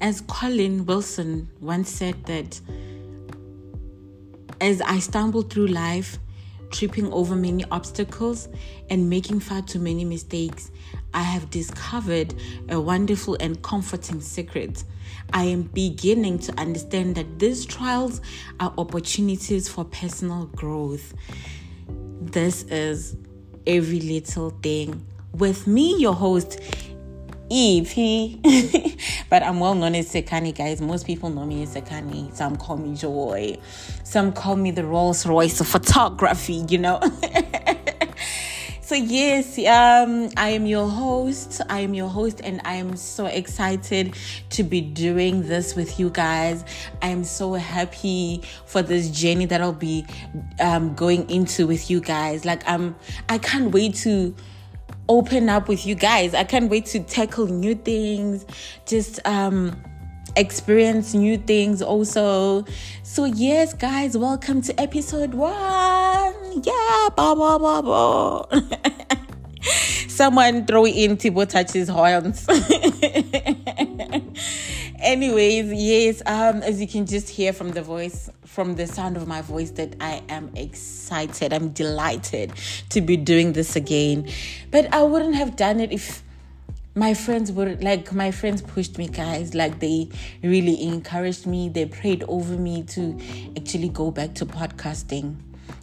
as 0.00 0.22
Colin 0.22 0.86
Wilson 0.86 1.48
once 1.60 1.90
said 1.90 2.24
that 2.24 2.60
as 4.60 4.80
I 4.80 4.98
stumble 4.98 5.42
through 5.42 5.68
life, 5.68 6.18
tripping 6.70 7.12
over 7.12 7.34
many 7.34 7.64
obstacles 7.70 8.48
and 8.88 9.10
making 9.10 9.40
far 9.40 9.62
too 9.62 9.78
many 9.78 10.04
mistakes, 10.04 10.70
I 11.12 11.22
have 11.22 11.50
discovered 11.50 12.34
a 12.68 12.80
wonderful 12.80 13.36
and 13.40 13.60
comforting 13.62 14.20
secret. 14.20 14.84
I 15.32 15.44
am 15.44 15.62
beginning 15.62 16.38
to 16.40 16.58
understand 16.58 17.16
that 17.16 17.38
these 17.38 17.64
trials 17.64 18.20
are 18.60 18.72
opportunities 18.78 19.68
for 19.68 19.84
personal 19.84 20.46
growth. 20.46 21.14
This 22.20 22.62
is 22.64 23.16
every 23.66 24.00
little 24.00 24.50
thing. 24.62 25.04
With 25.32 25.66
me, 25.66 25.96
your 25.96 26.14
host, 26.14 26.60
Ify, 27.50 28.38
but 29.28 29.42
I'm 29.42 29.58
well 29.58 29.74
known 29.74 29.96
as 29.96 30.08
Sekani, 30.08 30.56
guys. 30.56 30.80
Most 30.80 31.04
people 31.04 31.30
know 31.30 31.44
me 31.44 31.64
as 31.64 31.74
Sekani. 31.74 32.32
Some 32.32 32.54
call 32.56 32.76
me 32.76 32.94
Joy. 32.94 33.58
Some 34.04 34.32
call 34.32 34.54
me 34.54 34.70
the 34.70 34.84
Rolls 34.84 35.26
Royce 35.26 35.60
of 35.60 35.66
photography, 35.66 36.64
you 36.68 36.78
know. 36.78 37.00
so 38.80 38.94
yes, 38.94 39.58
um, 39.58 40.30
I 40.36 40.50
am 40.50 40.64
your 40.64 40.88
host. 40.88 41.60
I 41.68 41.80
am 41.80 41.92
your 41.92 42.08
host, 42.08 42.40
and 42.44 42.60
I 42.64 42.74
am 42.74 42.94
so 42.94 43.26
excited 43.26 44.14
to 44.50 44.62
be 44.62 44.80
doing 44.80 45.42
this 45.42 45.74
with 45.74 45.98
you 45.98 46.10
guys. 46.10 46.64
I 47.02 47.08
am 47.08 47.24
so 47.24 47.54
happy 47.54 48.42
for 48.64 48.80
this 48.80 49.10
journey 49.10 49.46
that 49.46 49.60
I'll 49.60 49.72
be 49.72 50.06
um, 50.60 50.94
going 50.94 51.28
into 51.28 51.66
with 51.66 51.90
you 51.90 52.00
guys. 52.00 52.44
Like 52.44 52.62
I'm, 52.68 52.94
I 53.28 53.38
can't 53.38 53.72
wait 53.72 53.96
to 53.96 54.36
open 55.10 55.48
up 55.48 55.68
with 55.68 55.86
you 55.86 55.96
guys. 55.96 56.34
I 56.34 56.44
can't 56.44 56.70
wait 56.70 56.86
to 56.86 57.00
tackle 57.00 57.48
new 57.48 57.74
things, 57.74 58.46
just 58.86 59.18
um 59.26 59.76
experience 60.36 61.12
new 61.12 61.36
things 61.36 61.82
also. 61.82 62.64
So 63.02 63.24
yes, 63.24 63.74
guys, 63.74 64.16
welcome 64.16 64.62
to 64.62 64.80
episode 64.80 65.34
1. 65.34 66.62
Yeah, 66.62 67.08
blah 67.16 67.34
blah 67.34 67.58
blah 67.58 67.82
blah. 67.82 68.46
Someone 70.08 70.64
throw 70.64 70.86
in 70.86 71.16
Tibo 71.16 71.44
touches 71.44 71.88
horns. 71.88 72.46
Anyways, 75.00 75.72
yes, 75.72 76.22
um, 76.26 76.62
as 76.62 76.78
you 76.78 76.86
can 76.86 77.06
just 77.06 77.30
hear 77.30 77.54
from 77.54 77.70
the 77.70 77.80
voice, 77.80 78.28
from 78.44 78.74
the 78.74 78.86
sound 78.86 79.16
of 79.16 79.26
my 79.26 79.40
voice, 79.40 79.70
that 79.72 79.96
I 79.98 80.22
am 80.28 80.50
excited. 80.54 81.54
I'm 81.54 81.70
delighted 81.70 82.52
to 82.90 83.00
be 83.00 83.16
doing 83.16 83.54
this 83.54 83.76
again. 83.76 84.28
But 84.70 84.92
I 84.92 85.02
wouldn't 85.02 85.36
have 85.36 85.56
done 85.56 85.80
it 85.80 85.90
if 85.90 86.22
my 86.94 87.14
friends 87.14 87.50
were 87.50 87.76
like 87.76 88.12
my 88.12 88.30
friends 88.30 88.60
pushed 88.60 88.98
me 88.98 89.08
guys. 89.08 89.54
Like 89.54 89.80
they 89.80 90.10
really 90.42 90.82
encouraged 90.82 91.46
me. 91.46 91.70
They 91.70 91.86
prayed 91.86 92.22
over 92.28 92.56
me 92.58 92.82
to 92.94 93.18
actually 93.56 93.88
go 93.88 94.10
back 94.10 94.34
to 94.34 94.46
podcasting. 94.46 95.36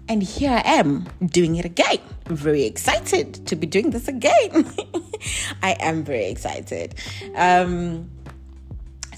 And 0.10 0.24
here 0.24 0.52
i 0.52 0.62
am 0.66 1.06
doing 1.26 1.56
it 1.56 1.66
again. 1.66 2.00
Very 2.28 2.64
excited 2.64 3.46
to 3.48 3.56
be 3.56 3.66
doing 3.68 3.90
this 3.90 4.08
again. 4.08 4.72
I 5.64 5.76
am 5.80 6.04
very 6.04 6.26
excited. 6.26 6.96
Um 7.36 8.10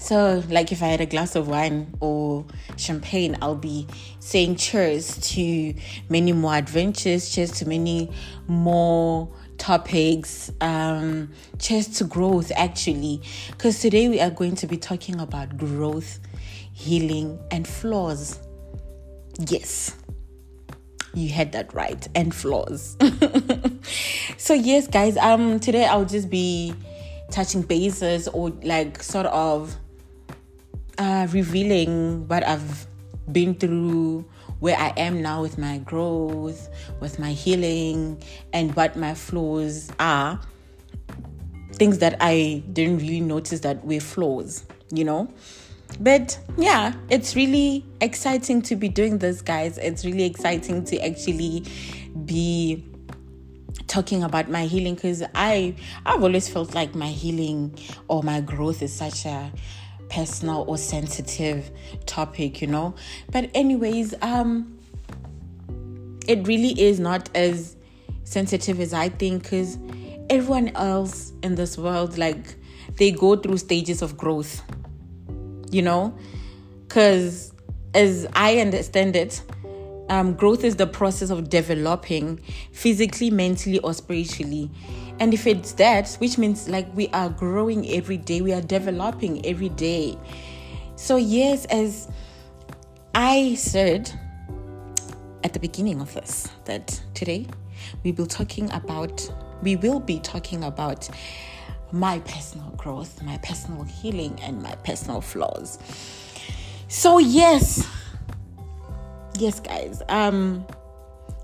so, 0.00 0.42
like 0.48 0.72
if 0.72 0.82
I 0.82 0.86
had 0.86 1.02
a 1.02 1.06
glass 1.06 1.36
of 1.36 1.46
wine 1.46 1.94
or 2.00 2.46
champagne, 2.78 3.36
I'll 3.42 3.54
be 3.54 3.86
saying 4.18 4.56
cheers 4.56 5.18
to 5.34 5.74
many 6.08 6.32
more 6.32 6.54
adventures, 6.54 7.28
cheers 7.28 7.52
to 7.58 7.68
many 7.68 8.10
more 8.48 9.28
topics, 9.58 10.50
um, 10.62 11.30
cheers 11.58 11.86
to 11.98 12.04
growth 12.04 12.50
actually. 12.56 13.20
Because 13.50 13.78
today 13.80 14.08
we 14.08 14.22
are 14.22 14.30
going 14.30 14.56
to 14.56 14.66
be 14.66 14.78
talking 14.78 15.20
about 15.20 15.58
growth, 15.58 16.18
healing, 16.72 17.38
and 17.50 17.68
flaws. 17.68 18.40
Yes, 19.38 19.94
you 21.12 21.28
had 21.28 21.52
that 21.52 21.74
right, 21.74 22.08
and 22.14 22.34
flaws. 22.34 22.96
so, 24.38 24.54
yes, 24.54 24.86
guys, 24.86 25.18
um, 25.18 25.60
today 25.60 25.84
I'll 25.84 26.06
just 26.06 26.30
be 26.30 26.74
touching 27.30 27.60
bases 27.60 28.28
or 28.28 28.48
like 28.62 29.02
sort 29.02 29.26
of 29.26 29.76
uh, 30.98 31.26
revealing 31.30 32.26
what 32.28 32.46
I've 32.46 32.86
been 33.30 33.54
through, 33.54 34.24
where 34.60 34.76
I 34.76 34.92
am 34.96 35.22
now 35.22 35.42
with 35.42 35.58
my 35.58 35.78
growth, 35.78 36.68
with 37.00 37.18
my 37.18 37.32
healing, 37.32 38.22
and 38.52 38.74
what 38.76 38.96
my 38.96 39.14
flaws 39.14 39.90
are. 39.98 40.40
Things 41.72 41.98
that 41.98 42.16
I 42.20 42.62
didn't 42.72 42.98
really 42.98 43.20
notice 43.20 43.60
that 43.60 43.84
were 43.84 44.00
flaws, 44.00 44.64
you 44.92 45.04
know? 45.04 45.32
But 45.98 46.38
yeah, 46.56 46.92
it's 47.08 47.34
really 47.34 47.84
exciting 48.00 48.62
to 48.62 48.76
be 48.76 48.88
doing 48.88 49.18
this, 49.18 49.42
guys. 49.42 49.78
It's 49.78 50.04
really 50.04 50.24
exciting 50.24 50.84
to 50.84 50.98
actually 51.00 51.64
be 52.24 52.84
talking 53.86 54.22
about 54.22 54.48
my 54.48 54.66
healing 54.66 54.94
because 54.94 55.24
I 55.34 55.74
I've 56.06 56.22
always 56.22 56.48
felt 56.48 56.74
like 56.74 56.94
my 56.94 57.08
healing 57.08 57.76
or 58.06 58.22
my 58.22 58.40
growth 58.40 58.82
is 58.82 58.92
such 58.92 59.26
a 59.26 59.52
personal 60.10 60.64
or 60.68 60.76
sensitive 60.76 61.70
topic, 62.06 62.60
you 62.60 62.66
know. 62.66 62.94
But 63.30 63.50
anyways, 63.54 64.14
um 64.22 64.78
it 66.28 66.46
really 66.46 66.80
is 66.80 67.00
not 67.00 67.28
as 67.34 67.76
sensitive 68.24 68.78
as 68.80 68.92
I 68.92 69.08
think 69.08 69.44
cuz 69.44 69.78
everyone 70.28 70.68
else 70.76 71.32
in 71.42 71.54
this 71.54 71.76
world 71.78 72.18
like 72.18 72.54
they 72.96 73.10
go 73.10 73.36
through 73.36 73.58
stages 73.58 74.02
of 74.02 74.16
growth. 74.16 74.62
You 75.70 75.82
know? 75.82 76.14
Cuz 76.88 77.52
as 77.94 78.26
I 78.34 78.58
understand 78.58 79.16
it, 79.16 79.42
um, 80.08 80.34
growth 80.34 80.64
is 80.64 80.76
the 80.76 80.86
process 80.86 81.30
of 81.30 81.48
developing 81.48 82.40
physically, 82.72 83.30
mentally, 83.30 83.78
or 83.78 83.94
spiritually. 83.94 84.70
And 85.20 85.34
if 85.34 85.46
it's 85.46 85.72
that, 85.74 86.10
which 86.14 86.38
means 86.38 86.68
like 86.68 86.92
we 86.96 87.08
are 87.08 87.28
growing 87.28 87.88
every 87.90 88.16
day, 88.16 88.40
we 88.40 88.52
are 88.52 88.62
developing 88.62 89.44
every 89.46 89.68
day. 89.68 90.18
So, 90.96 91.16
yes, 91.16 91.66
as 91.66 92.08
I 93.14 93.54
said 93.54 94.10
at 95.44 95.52
the 95.52 95.60
beginning 95.60 96.00
of 96.00 96.12
this, 96.14 96.48
that 96.64 97.00
today 97.14 97.46
we 98.02 98.12
will 98.12 98.26
talking 98.26 98.70
about 98.72 99.30
we 99.62 99.76
will 99.76 100.00
be 100.00 100.18
talking 100.20 100.64
about 100.64 101.08
my 101.92 102.18
personal 102.20 102.70
growth, 102.76 103.22
my 103.22 103.36
personal 103.38 103.84
healing, 103.84 104.38
and 104.42 104.62
my 104.62 104.74
personal 104.76 105.20
flaws. 105.20 105.78
So 106.88 107.18
yes, 107.18 107.86
yes, 109.38 109.60
guys, 109.60 110.02
um, 110.08 110.66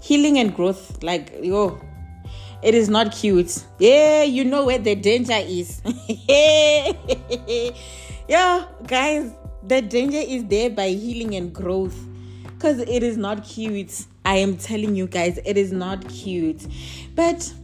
healing 0.00 0.38
and 0.38 0.54
growth, 0.54 1.03
like 1.03 1.32
yo, 1.42 1.81
it 2.66 2.75
is 2.75 2.88
not 2.88 3.12
cute. 3.12 3.65
Yeah, 3.78 4.25
you 4.25 4.44
know 4.44 4.65
where 4.66 4.78
the 4.78 4.97
danger 4.97 5.38
is. 5.38 5.81
yeah, 8.28 8.65
guys, 8.88 9.31
the 9.62 9.81
danger 9.82 10.19
is 10.19 10.44
there 10.47 10.71
by 10.71 10.88
healing 10.88 11.37
and 11.37 11.54
growth. 11.54 11.97
Because 12.43 12.81
it 12.81 13.04
is 13.04 13.16
not 13.16 13.44
cute. 13.44 14.06
I 14.25 14.38
am 14.38 14.56
telling 14.56 14.97
you 14.97 15.06
guys, 15.06 15.38
it 15.44 15.56
is 15.56 15.71
not 15.71 16.09
cute. 16.09 16.66
But 17.15 17.54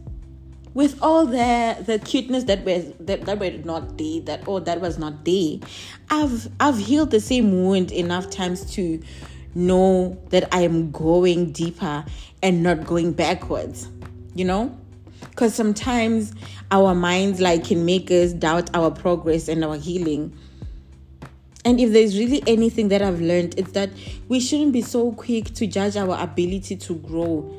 with 0.73 0.97
all 1.01 1.25
the 1.25 1.83
the 1.85 1.99
cuteness 1.99 2.45
that 2.45 2.63
was 2.63 2.93
that, 3.01 3.25
that 3.25 3.39
were 3.39 3.51
not 3.65 3.97
there, 3.97 4.21
that 4.21 4.47
oh 4.47 4.59
that 4.61 4.79
was 4.79 4.97
not 4.97 5.25
there, 5.25 5.57
I've 6.09 6.47
I've 6.61 6.77
healed 6.77 7.11
the 7.11 7.19
same 7.19 7.51
wound 7.51 7.91
enough 7.91 8.29
times 8.29 8.73
to 8.75 9.01
know 9.53 10.17
that 10.29 10.47
I 10.53 10.61
am 10.61 10.91
going 10.91 11.51
deeper 11.51 12.05
and 12.41 12.63
not 12.63 12.85
going 12.85 13.11
backwards. 13.11 13.89
You 14.33 14.45
know? 14.45 14.79
Because 15.29 15.53
sometimes 15.55 16.33
our 16.71 16.93
minds 16.95 17.39
like 17.39 17.65
can 17.65 17.85
make 17.85 18.11
us 18.11 18.33
doubt 18.33 18.69
our 18.73 18.91
progress 18.91 19.47
and 19.47 19.63
our 19.63 19.75
healing. 19.75 20.35
And 21.65 21.79
if 21.79 21.93
there's 21.93 22.17
really 22.17 22.43
anything 22.45 22.89
that 22.89 23.01
i've 23.01 23.21
learned 23.21 23.57
it's 23.57 23.71
that 23.71 23.89
we 24.27 24.39
shouldn't 24.39 24.73
be 24.73 24.81
so 24.81 25.13
quick 25.13 25.53
to 25.55 25.65
judge 25.65 25.95
our 25.95 26.21
ability 26.21 26.75
to 26.75 26.95
grow. 26.95 27.49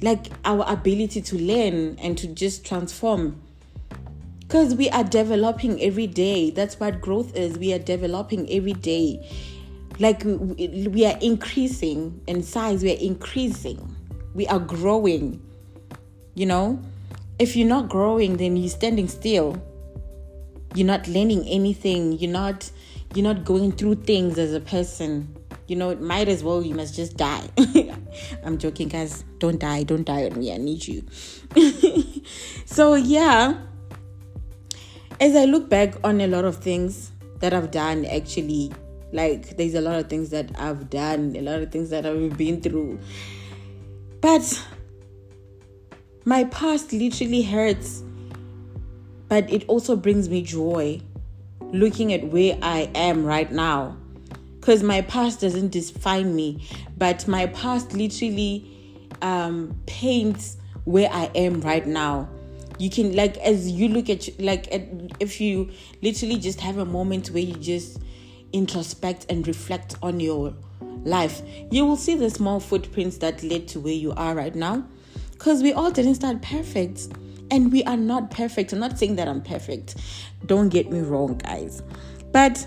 Like 0.00 0.26
our 0.44 0.64
ability 0.66 1.22
to 1.22 1.38
learn 1.38 1.96
and 2.00 2.18
to 2.18 2.26
just 2.26 2.66
transform. 2.66 3.40
Because 4.40 4.74
we 4.74 4.90
are 4.90 5.04
developing 5.04 5.80
every 5.80 6.08
day. 6.08 6.50
That's 6.50 6.78
what 6.78 7.00
growth 7.00 7.36
is. 7.36 7.56
We 7.56 7.72
are 7.72 7.78
developing 7.78 8.50
every 8.50 8.72
day. 8.72 9.24
Like 9.98 10.24
we 10.24 11.06
are 11.06 11.16
increasing 11.20 12.20
in 12.26 12.42
size. 12.42 12.82
We 12.82 12.92
are 12.92 13.00
increasing. 13.00 13.96
We 14.34 14.46
are 14.48 14.58
growing. 14.58 15.40
You 16.34 16.46
know 16.46 16.82
if 17.42 17.56
you're 17.56 17.68
not 17.68 17.88
growing 17.88 18.36
then 18.36 18.56
you're 18.56 18.70
standing 18.70 19.08
still. 19.08 19.60
You're 20.74 20.86
not 20.86 21.06
learning 21.06 21.46
anything. 21.46 22.18
You're 22.18 22.30
not 22.30 22.70
you're 23.14 23.24
not 23.24 23.44
going 23.44 23.72
through 23.72 23.96
things 23.96 24.38
as 24.38 24.54
a 24.54 24.60
person. 24.60 25.36
You 25.66 25.76
know 25.76 25.90
it 25.90 26.00
might 26.00 26.28
as 26.28 26.42
well 26.42 26.62
you 26.62 26.74
must 26.74 26.94
just 26.94 27.16
die. 27.16 27.48
I'm 28.44 28.58
joking 28.58 28.88
guys. 28.88 29.24
Don't 29.38 29.58
die. 29.58 29.82
Don't 29.82 30.04
die 30.04 30.24
on 30.24 30.38
me. 30.38 30.52
I 30.52 30.56
need 30.56 30.86
you. 30.86 31.04
So 32.64 32.94
yeah. 32.94 33.58
As 35.20 35.36
i 35.36 35.44
look 35.44 35.68
back 35.68 35.94
on 36.02 36.20
a 36.20 36.26
lot 36.26 36.44
of 36.44 36.56
things 36.56 37.12
that 37.40 37.52
I've 37.52 37.70
done 37.70 38.06
actually. 38.06 38.72
Like, 39.12 39.58
there's 39.58 39.74
a 39.74 39.80
lot 39.82 39.96
of 39.96 40.08
things 40.08 40.30
that 40.30 40.50
I've 40.58 40.88
done, 40.88 41.36
a 41.36 41.42
lot 41.42 41.60
of 41.60 41.70
things 41.70 41.90
that 41.90 42.06
I've 42.06 42.34
been 42.38 42.62
through. 42.62 42.98
But 44.22 44.66
my 46.24 46.44
past 46.44 46.92
literally 46.92 47.42
hurts, 47.42 48.02
but 49.28 49.50
it 49.52 49.64
also 49.68 49.96
brings 49.96 50.28
me 50.28 50.42
joy 50.42 51.00
looking 51.72 52.12
at 52.12 52.24
where 52.28 52.58
I 52.62 52.90
am 52.94 53.24
right 53.24 53.50
now. 53.50 53.96
Because 54.60 54.82
my 54.82 55.00
past 55.02 55.40
doesn't 55.40 55.70
define 55.70 56.36
me, 56.36 56.68
but 56.96 57.26
my 57.26 57.46
past 57.46 57.94
literally 57.94 58.64
um, 59.22 59.76
paints 59.86 60.56
where 60.84 61.10
I 61.12 61.30
am 61.34 61.60
right 61.60 61.86
now 61.86 62.28
you 62.78 62.90
can 62.90 63.14
like 63.14 63.36
as 63.38 63.70
you 63.70 63.88
look 63.88 64.10
at 64.10 64.28
like 64.40 64.72
at, 64.74 64.82
if 65.20 65.40
you 65.40 65.70
literally 66.02 66.36
just 66.36 66.60
have 66.60 66.78
a 66.78 66.84
moment 66.84 67.30
where 67.30 67.42
you 67.42 67.54
just 67.54 68.00
introspect 68.52 69.26
and 69.28 69.46
reflect 69.46 69.96
on 70.02 70.18
your 70.18 70.52
life 71.04 71.42
you 71.70 71.86
will 71.86 71.96
see 71.96 72.16
the 72.16 72.28
small 72.28 72.58
footprints 72.58 73.18
that 73.18 73.42
led 73.42 73.68
to 73.68 73.78
where 73.78 73.92
you 73.92 74.12
are 74.12 74.34
right 74.34 74.54
now 74.54 74.84
because 75.32 75.62
we 75.62 75.72
all 75.72 75.90
didn't 75.90 76.14
start 76.14 76.40
perfect 76.42 77.08
and 77.50 77.72
we 77.72 77.82
are 77.84 77.96
not 77.96 78.30
perfect 78.30 78.72
i'm 78.72 78.78
not 78.78 78.98
saying 78.98 79.16
that 79.16 79.28
i'm 79.28 79.42
perfect 79.42 79.96
don't 80.46 80.68
get 80.68 80.90
me 80.90 81.00
wrong 81.00 81.36
guys 81.38 81.82
but 82.32 82.66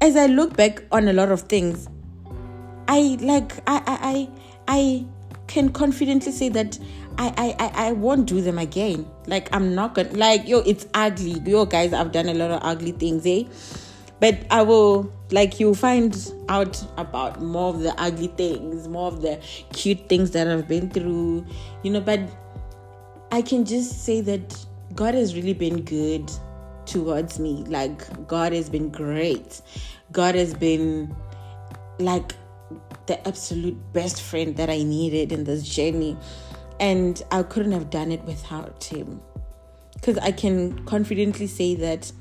as 0.00 0.16
i 0.16 0.26
look 0.26 0.56
back 0.56 0.82
on 0.92 1.08
a 1.08 1.12
lot 1.12 1.30
of 1.30 1.42
things 1.42 1.88
i 2.88 3.16
like 3.20 3.56
i 3.66 3.82
i 3.86 3.98
i, 4.02 4.28
I 4.68 5.06
can 5.46 5.70
confidently 5.70 6.32
say 6.32 6.48
that 6.50 6.78
I, 7.18 7.54
I, 7.58 7.88
I 7.88 7.92
won't 7.92 8.26
do 8.26 8.40
them 8.40 8.58
again. 8.58 9.06
Like 9.26 9.54
I'm 9.54 9.74
not 9.74 9.94
gonna 9.94 10.10
like 10.12 10.48
yo, 10.48 10.60
it's 10.60 10.86
ugly. 10.94 11.40
Yo 11.44 11.66
guys, 11.66 11.92
I've 11.92 12.10
done 12.10 12.28
a 12.28 12.34
lot 12.34 12.50
of 12.50 12.60
ugly 12.62 12.92
things, 12.92 13.26
eh? 13.26 13.44
But 14.22 14.46
I 14.52 14.62
will 14.62 15.12
like 15.32 15.58
you'll 15.58 15.74
find 15.74 16.32
out 16.48 16.80
about 16.96 17.42
more 17.42 17.70
of 17.70 17.80
the 17.80 17.92
ugly 18.00 18.28
things, 18.28 18.86
more 18.86 19.08
of 19.08 19.20
the 19.20 19.40
cute 19.72 20.08
things 20.08 20.30
that 20.30 20.46
I've 20.46 20.68
been 20.68 20.90
through, 20.90 21.44
you 21.82 21.90
know, 21.90 22.00
but 22.00 22.20
I 23.32 23.42
can 23.42 23.64
just 23.64 24.04
say 24.04 24.20
that 24.20 24.64
God 24.94 25.14
has 25.14 25.34
really 25.34 25.54
been 25.54 25.82
good 25.82 26.30
towards 26.86 27.40
me. 27.40 27.64
Like 27.66 28.28
God 28.28 28.52
has 28.52 28.70
been 28.70 28.90
great. 28.90 29.60
God 30.12 30.36
has 30.36 30.54
been 30.54 31.16
like 31.98 32.36
the 33.06 33.26
absolute 33.26 33.76
best 33.92 34.22
friend 34.22 34.54
that 34.56 34.70
I 34.70 34.84
needed 34.84 35.32
in 35.32 35.42
this 35.42 35.64
journey 35.64 36.16
and 36.78 37.20
I 37.32 37.42
couldn't 37.42 37.72
have 37.72 37.90
done 37.90 38.12
it 38.12 38.22
without 38.22 38.84
him. 38.84 39.20
Because 39.94 40.18
I 40.18 40.30
can 40.30 40.84
confidently 40.84 41.48
say 41.48 41.74
that 41.74 42.12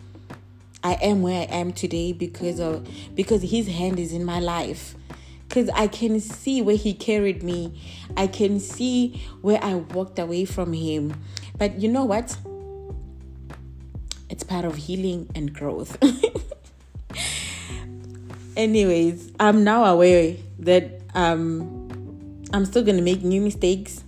I 0.83 0.93
am 0.93 1.21
where 1.21 1.41
I 1.41 1.45
am 1.45 1.73
today 1.73 2.11
because 2.11 2.59
of 2.59 2.87
because 3.15 3.41
his 3.41 3.67
hand 3.67 3.99
is 3.99 4.13
in 4.13 4.25
my 4.25 4.39
life. 4.39 4.95
Because 5.47 5.69
I 5.69 5.87
can 5.87 6.19
see 6.21 6.61
where 6.61 6.77
he 6.77 6.93
carried 6.93 7.43
me. 7.43 7.81
I 8.15 8.27
can 8.27 8.59
see 8.59 9.21
where 9.41 9.61
I 9.61 9.75
walked 9.75 10.17
away 10.17 10.45
from 10.45 10.71
him. 10.71 11.13
But 11.57 11.81
you 11.81 11.89
know 11.89 12.05
what? 12.05 12.37
It's 14.29 14.43
part 14.43 14.63
of 14.63 14.77
healing 14.77 15.29
and 15.35 15.53
growth. 15.53 15.97
Anyways, 18.55 19.31
I'm 19.39 19.65
now 19.65 19.83
aware 19.83 20.35
that 20.59 21.01
um, 21.13 21.89
I'm 22.53 22.65
still 22.65 22.85
to 22.85 23.03
make 23.03 23.23
new 23.23 23.41
mistakes 23.41 24.05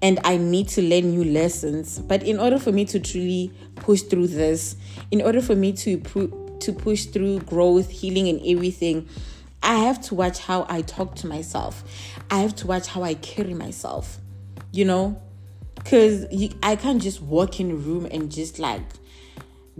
and 0.00 0.18
I 0.24 0.36
need 0.36 0.68
to 0.68 0.82
learn 0.82 1.10
new 1.10 1.24
lessons. 1.24 1.98
But 1.98 2.22
in 2.22 2.38
order 2.38 2.58
for 2.58 2.72
me 2.72 2.84
to 2.86 3.00
truly 3.00 3.52
push 3.76 4.02
through 4.02 4.28
this, 4.28 4.76
in 5.10 5.22
order 5.22 5.40
for 5.40 5.54
me 5.54 5.72
to 5.72 5.98
to 6.60 6.72
push 6.72 7.04
through 7.06 7.40
growth, 7.40 7.88
healing, 7.88 8.28
and 8.28 8.40
everything, 8.44 9.08
I 9.62 9.76
have 9.76 10.00
to 10.02 10.14
watch 10.14 10.38
how 10.38 10.66
I 10.68 10.82
talk 10.82 11.14
to 11.16 11.26
myself. 11.26 11.84
I 12.30 12.38
have 12.38 12.54
to 12.56 12.66
watch 12.66 12.88
how 12.88 13.02
I 13.02 13.14
carry 13.14 13.54
myself. 13.54 14.18
You 14.70 14.84
know, 14.84 15.22
because 15.74 16.26
I 16.62 16.76
can't 16.76 17.00
just 17.00 17.22
walk 17.22 17.58
in 17.58 17.70
a 17.70 17.74
room 17.74 18.06
and 18.10 18.30
just 18.30 18.58
like 18.58 18.82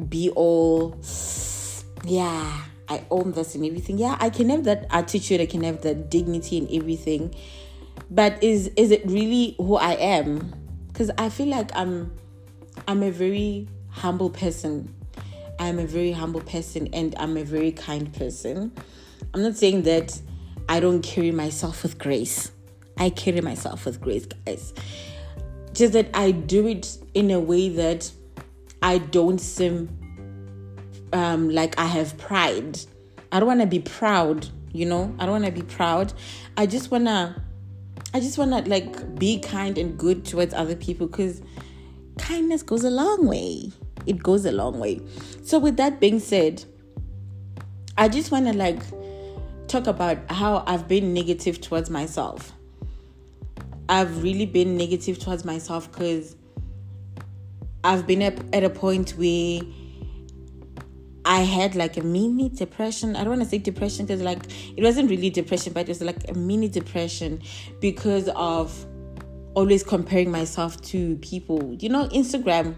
be 0.09 0.31
all, 0.31 0.99
yeah, 2.05 2.65
I 2.89 3.05
own 3.11 3.33
this 3.33 3.55
and 3.55 3.65
everything. 3.67 3.99
Yeah, 3.99 4.17
I 4.19 4.31
can 4.31 4.49
have 4.49 4.65
that 4.65 4.87
attitude. 4.91 5.41
I 5.41 5.47
can 5.47 5.63
have 5.65 5.83
that 5.83 6.11
dignity 6.11 6.59
and 6.59 6.71
everything 6.71 7.35
but 8.11 8.43
is 8.43 8.69
is 8.77 8.91
it 8.91 9.03
really 9.07 9.55
who 9.59 9.77
I 9.77 9.93
am? 9.93 10.55
Because 10.89 11.11
I 11.19 11.29
feel 11.29 11.49
like 11.49 11.71
I'm 11.75 12.13
I'm 12.87 13.03
a 13.03 13.11
very 13.11 13.69
humble 13.91 14.31
person. 14.31 14.95
I'm 15.59 15.79
a 15.79 15.87
very 15.87 16.13
humble 16.13 16.41
person 16.41 16.89
and 16.93 17.15
I'm 17.19 17.37
a 17.37 17.45
very 17.45 17.73
kind 17.73 18.13
person. 18.13 18.73
I'm 19.35 19.43
not 19.43 19.57
saying 19.57 19.83
that 19.83 20.21
I 20.69 20.81
don't 20.81 21.03
carry 21.03 21.33
myself 21.33 21.83
with 21.83 21.99
grace. 21.99 22.53
I 22.97 23.11
carry 23.11 23.41
myself 23.41 23.85
with 23.85 24.01
grace, 24.01 24.27
guys. 24.27 24.73
Just 25.73 25.93
that 25.93 26.11
I 26.15 26.31
do 26.31 26.67
it 26.67 26.99
in 27.15 27.31
a 27.31 27.41
way 27.41 27.69
that 27.71 28.11
I 28.83 28.99
don't 28.99 29.41
seem 29.41 29.89
um, 31.13 31.51
like 31.51 31.79
I 31.79 31.87
have 31.87 32.17
pride. 32.19 32.79
I 33.33 33.41
don't 33.41 33.47
want 33.47 33.61
to 33.61 33.67
be 33.67 33.81
proud, 33.81 34.49
you 34.73 34.87
know? 34.87 35.15
I 35.19 35.27
don't 35.27 35.43
want 35.43 35.47
to 35.47 35.53
be 35.53 35.67
proud. 35.67 36.13
I 36.57 36.67
just 36.67 36.91
want 36.91 37.07
to 37.07 37.35
I 38.15 38.21
just 38.21 38.39
want 38.39 38.53
to 38.53 38.71
like 38.71 39.19
be 39.19 39.39
kind 39.39 39.77
and 39.77 39.99
good 39.99 40.25
towards 40.25 40.55
other 40.55 40.75
people 40.75 41.07
because 41.07 41.43
kindness 42.19 42.63
goes 42.63 42.85
a 42.85 42.91
long 42.91 43.27
way. 43.27 43.71
It 44.07 44.23
goes 44.23 44.47
a 44.47 44.53
long 44.53 44.79
way. 44.79 45.01
So, 45.45 45.59
with 45.59 45.77
that 45.77 46.01
being 46.01 46.19
said, 46.19 46.65
I 47.99 48.09
just 48.09 48.31
want 48.31 48.47
to 48.47 48.55
like 48.55 48.81
talk 49.69 49.87
about 49.87 50.19
how 50.31 50.65
I've 50.67 50.89
been 50.89 51.13
negative 51.13 51.61
towards 51.61 51.91
myself. 51.91 52.53
I've 53.91 54.23
really 54.23 54.47
been 54.47 54.77
negative 54.77 55.19
towards 55.19 55.45
myself 55.45 55.91
because 55.91 56.37
I've 57.85 58.07
been 58.07 58.23
at 58.23 58.65
a 58.65 58.71
point 58.71 59.11
where 59.13 59.61
I 61.29 61.41
had 61.41 61.75
like 61.75 61.99
a 61.99 62.03
mini 62.03 62.49
depression. 62.49 63.15
I 63.15 63.19
don't 63.19 63.29
want 63.29 63.43
to 63.43 63.49
say 63.49 63.59
depression 63.59 64.07
because 64.07 64.23
like 64.23 64.41
it 64.75 64.83
wasn't 64.83 65.11
really 65.11 65.29
depression, 65.29 65.75
but 65.75 65.83
it 65.83 65.89
was 65.89 66.01
like 66.01 66.27
a 66.31 66.33
mini 66.33 66.69
depression 66.69 67.43
because 67.81 68.31
of 68.31 68.87
always 69.53 69.85
comparing 69.85 70.31
myself 70.31 70.81
to 70.85 71.17
people. 71.17 71.77
You 71.79 71.91
know, 71.91 72.09
Instagram. 72.09 72.75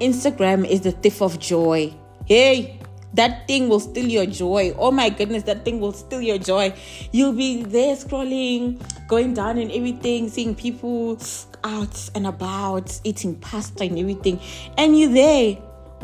Instagram 0.00 0.68
is 0.68 0.82
the 0.82 0.92
thief 0.92 1.22
of 1.22 1.38
joy. 1.38 1.94
Hey, 2.26 2.78
that 3.14 3.48
thing 3.48 3.70
will 3.70 3.80
steal 3.80 4.06
your 4.06 4.26
joy. 4.26 4.74
Oh 4.76 4.90
my 4.90 5.08
goodness, 5.08 5.44
that 5.44 5.64
thing 5.64 5.80
will 5.80 5.94
steal 5.94 6.20
your 6.20 6.38
joy. 6.38 6.74
You'll 7.10 7.32
be 7.32 7.62
there 7.62 7.96
scrolling, 7.96 8.82
going 9.08 9.32
down 9.32 9.56
and 9.56 9.72
everything, 9.72 10.28
seeing 10.28 10.54
people 10.54 11.18
out 11.64 12.10
and 12.14 12.26
about, 12.26 13.00
eating 13.02 13.34
pasta 13.36 13.84
and 13.84 13.98
everything. 13.98 14.40
And 14.76 14.98
you're 14.98 15.12
there, 15.12 15.56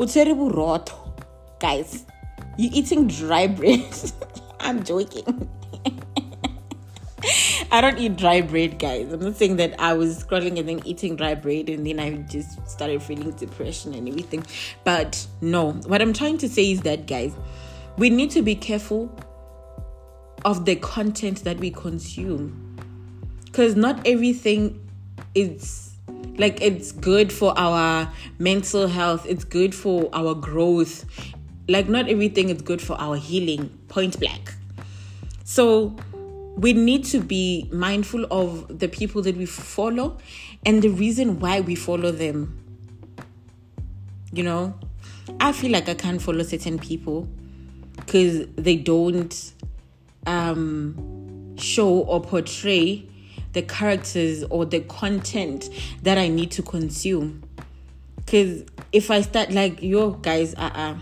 terrible 0.07 0.49
rot 0.49 0.98
guys, 1.59 2.05
you 2.57 2.69
eating 2.71 3.07
dry 3.07 3.47
bread. 3.47 3.85
I'm 4.59 4.83
joking. 4.83 5.49
I 7.71 7.81
don't 7.81 7.97
eat 7.99 8.17
dry 8.17 8.41
bread, 8.41 8.79
guys. 8.79 9.11
I'm 9.11 9.19
not 9.19 9.35
saying 9.35 9.57
that 9.57 9.79
I 9.79 9.93
was 9.93 10.23
scrolling 10.23 10.57
and 10.57 10.67
then 10.67 10.81
eating 10.85 11.15
dry 11.15 11.35
bread 11.35 11.69
and 11.69 11.85
then 11.85 11.99
I 11.99 12.11
just 12.23 12.67
started 12.67 13.03
feeling 13.03 13.31
depression 13.31 13.93
and 13.93 14.07
everything. 14.07 14.45
But 14.83 15.25
no, 15.41 15.73
what 15.73 16.01
I'm 16.01 16.13
trying 16.13 16.37
to 16.39 16.49
say 16.49 16.71
is 16.71 16.81
that, 16.81 17.05
guys, 17.05 17.33
we 17.97 18.09
need 18.09 18.31
to 18.31 18.41
be 18.41 18.55
careful 18.55 19.13
of 20.45 20.65
the 20.65 20.75
content 20.77 21.43
that 21.43 21.57
we 21.59 21.69
consume 21.69 22.77
because 23.45 23.75
not 23.75 24.05
everything 24.07 24.79
is 25.35 25.91
like 26.37 26.61
it's 26.61 26.91
good 26.93 27.31
for 27.31 27.53
our 27.57 28.11
mental 28.37 28.87
health 28.87 29.25
it's 29.27 29.43
good 29.43 29.75
for 29.75 30.09
our 30.13 30.33
growth 30.33 31.05
like, 31.69 31.87
not 31.87 32.09
everything 32.09 32.49
is 32.49 32.61
good 32.61 32.81
for 32.81 32.99
our 32.99 33.15
healing, 33.15 33.69
point 33.87 34.19
blank. 34.19 34.53
So, 35.43 35.95
we 36.55 36.73
need 36.73 37.05
to 37.05 37.21
be 37.21 37.69
mindful 37.71 38.25
of 38.31 38.79
the 38.79 38.89
people 38.89 39.21
that 39.21 39.37
we 39.37 39.45
follow 39.45 40.17
and 40.65 40.81
the 40.81 40.89
reason 40.89 41.39
why 41.39 41.61
we 41.61 41.75
follow 41.75 42.11
them. 42.11 42.59
You 44.33 44.43
know, 44.43 44.77
I 45.39 45.53
feel 45.53 45.71
like 45.71 45.87
I 45.87 45.93
can't 45.93 46.21
follow 46.21 46.43
certain 46.43 46.77
people 46.77 47.29
because 47.95 48.45
they 48.55 48.75
don't 48.75 49.53
um, 50.27 51.55
show 51.57 51.89
or 51.89 52.21
portray 52.21 53.07
the 53.53 53.61
characters 53.61 54.43
or 54.45 54.65
the 54.65 54.81
content 54.81 55.69
that 56.03 56.17
I 56.17 56.27
need 56.27 56.51
to 56.51 56.61
consume. 56.61 57.43
Because 58.17 58.63
if 58.91 59.09
I 59.09 59.21
start 59.21 59.51
like, 59.51 59.81
yo, 59.81 60.11
guys, 60.11 60.53
uh 60.55 60.69
uh 60.73 60.95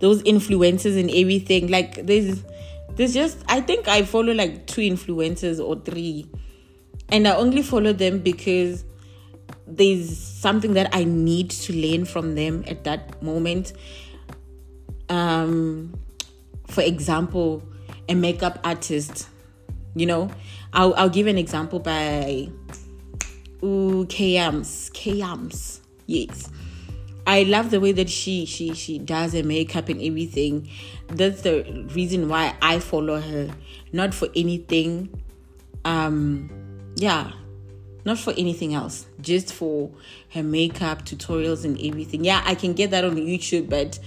those 0.00 0.22
influencers 0.24 0.98
and 0.98 1.10
everything. 1.10 1.68
Like 1.68 2.06
there's 2.06 2.42
there's 2.96 3.14
just 3.14 3.38
I 3.48 3.60
think 3.60 3.88
I 3.88 4.02
follow 4.02 4.32
like 4.32 4.66
two 4.66 4.82
influencers 4.82 5.64
or 5.64 5.76
three. 5.80 6.26
And 7.12 7.26
I 7.26 7.34
only 7.34 7.62
follow 7.62 7.92
them 7.92 8.20
because 8.20 8.84
there's 9.66 10.16
something 10.16 10.74
that 10.74 10.94
I 10.94 11.04
need 11.04 11.50
to 11.50 11.72
learn 11.74 12.04
from 12.04 12.34
them 12.34 12.64
at 12.66 12.84
that 12.84 13.22
moment. 13.22 13.72
um, 15.08 15.94
for 16.68 16.82
example, 16.82 17.62
a 18.08 18.14
makeup 18.14 18.58
artist. 18.64 19.28
You 19.94 20.06
know, 20.06 20.30
I'll 20.72 20.94
I'll 20.94 21.08
give 21.08 21.26
an 21.26 21.38
example 21.38 21.78
by 21.80 22.48
ooh 23.62 24.06
Kayams. 24.08 24.90
Kayams. 24.92 25.80
Yes. 26.06 26.50
I 27.30 27.44
love 27.44 27.70
the 27.70 27.78
way 27.78 27.92
that 27.92 28.10
she 28.10 28.44
she 28.44 28.74
she 28.74 28.98
does 28.98 29.34
her 29.34 29.44
makeup 29.44 29.88
and 29.88 30.02
everything. 30.02 30.68
That's 31.06 31.42
the 31.42 31.86
reason 31.94 32.28
why 32.28 32.56
I 32.60 32.80
follow 32.80 33.20
her. 33.20 33.54
Not 33.92 34.14
for 34.14 34.26
anything. 34.34 35.22
Um 35.84 36.50
yeah. 36.96 37.30
Not 38.04 38.18
for 38.18 38.32
anything 38.36 38.74
else. 38.74 39.06
Just 39.20 39.54
for 39.54 39.92
her 40.30 40.42
makeup 40.42 41.04
tutorials 41.04 41.64
and 41.64 41.80
everything. 41.80 42.24
Yeah, 42.24 42.42
I 42.44 42.56
can 42.56 42.72
get 42.72 42.90
that 42.90 43.04
on 43.04 43.14
YouTube, 43.14 43.70
but 43.70 44.00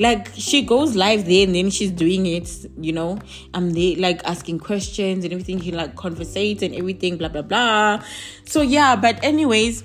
like 0.00 0.28
she 0.34 0.62
goes 0.62 0.96
live 0.96 1.26
there 1.26 1.44
and 1.46 1.54
then 1.54 1.70
she's 1.70 1.90
doing 1.90 2.24
it 2.24 2.48
you 2.80 2.92
know 2.92 3.18
i'm 3.52 3.72
there 3.72 3.96
like 3.96 4.22
asking 4.24 4.56
questions 4.56 5.24
and 5.24 5.32
everything 5.32 5.58
he 5.58 5.72
like 5.72 5.96
conversates 5.96 6.62
and 6.62 6.72
everything 6.72 7.16
blah 7.16 7.26
blah 7.26 7.42
blah 7.42 8.00
so 8.44 8.62
yeah 8.62 8.94
but 8.94 9.18
anyways 9.24 9.82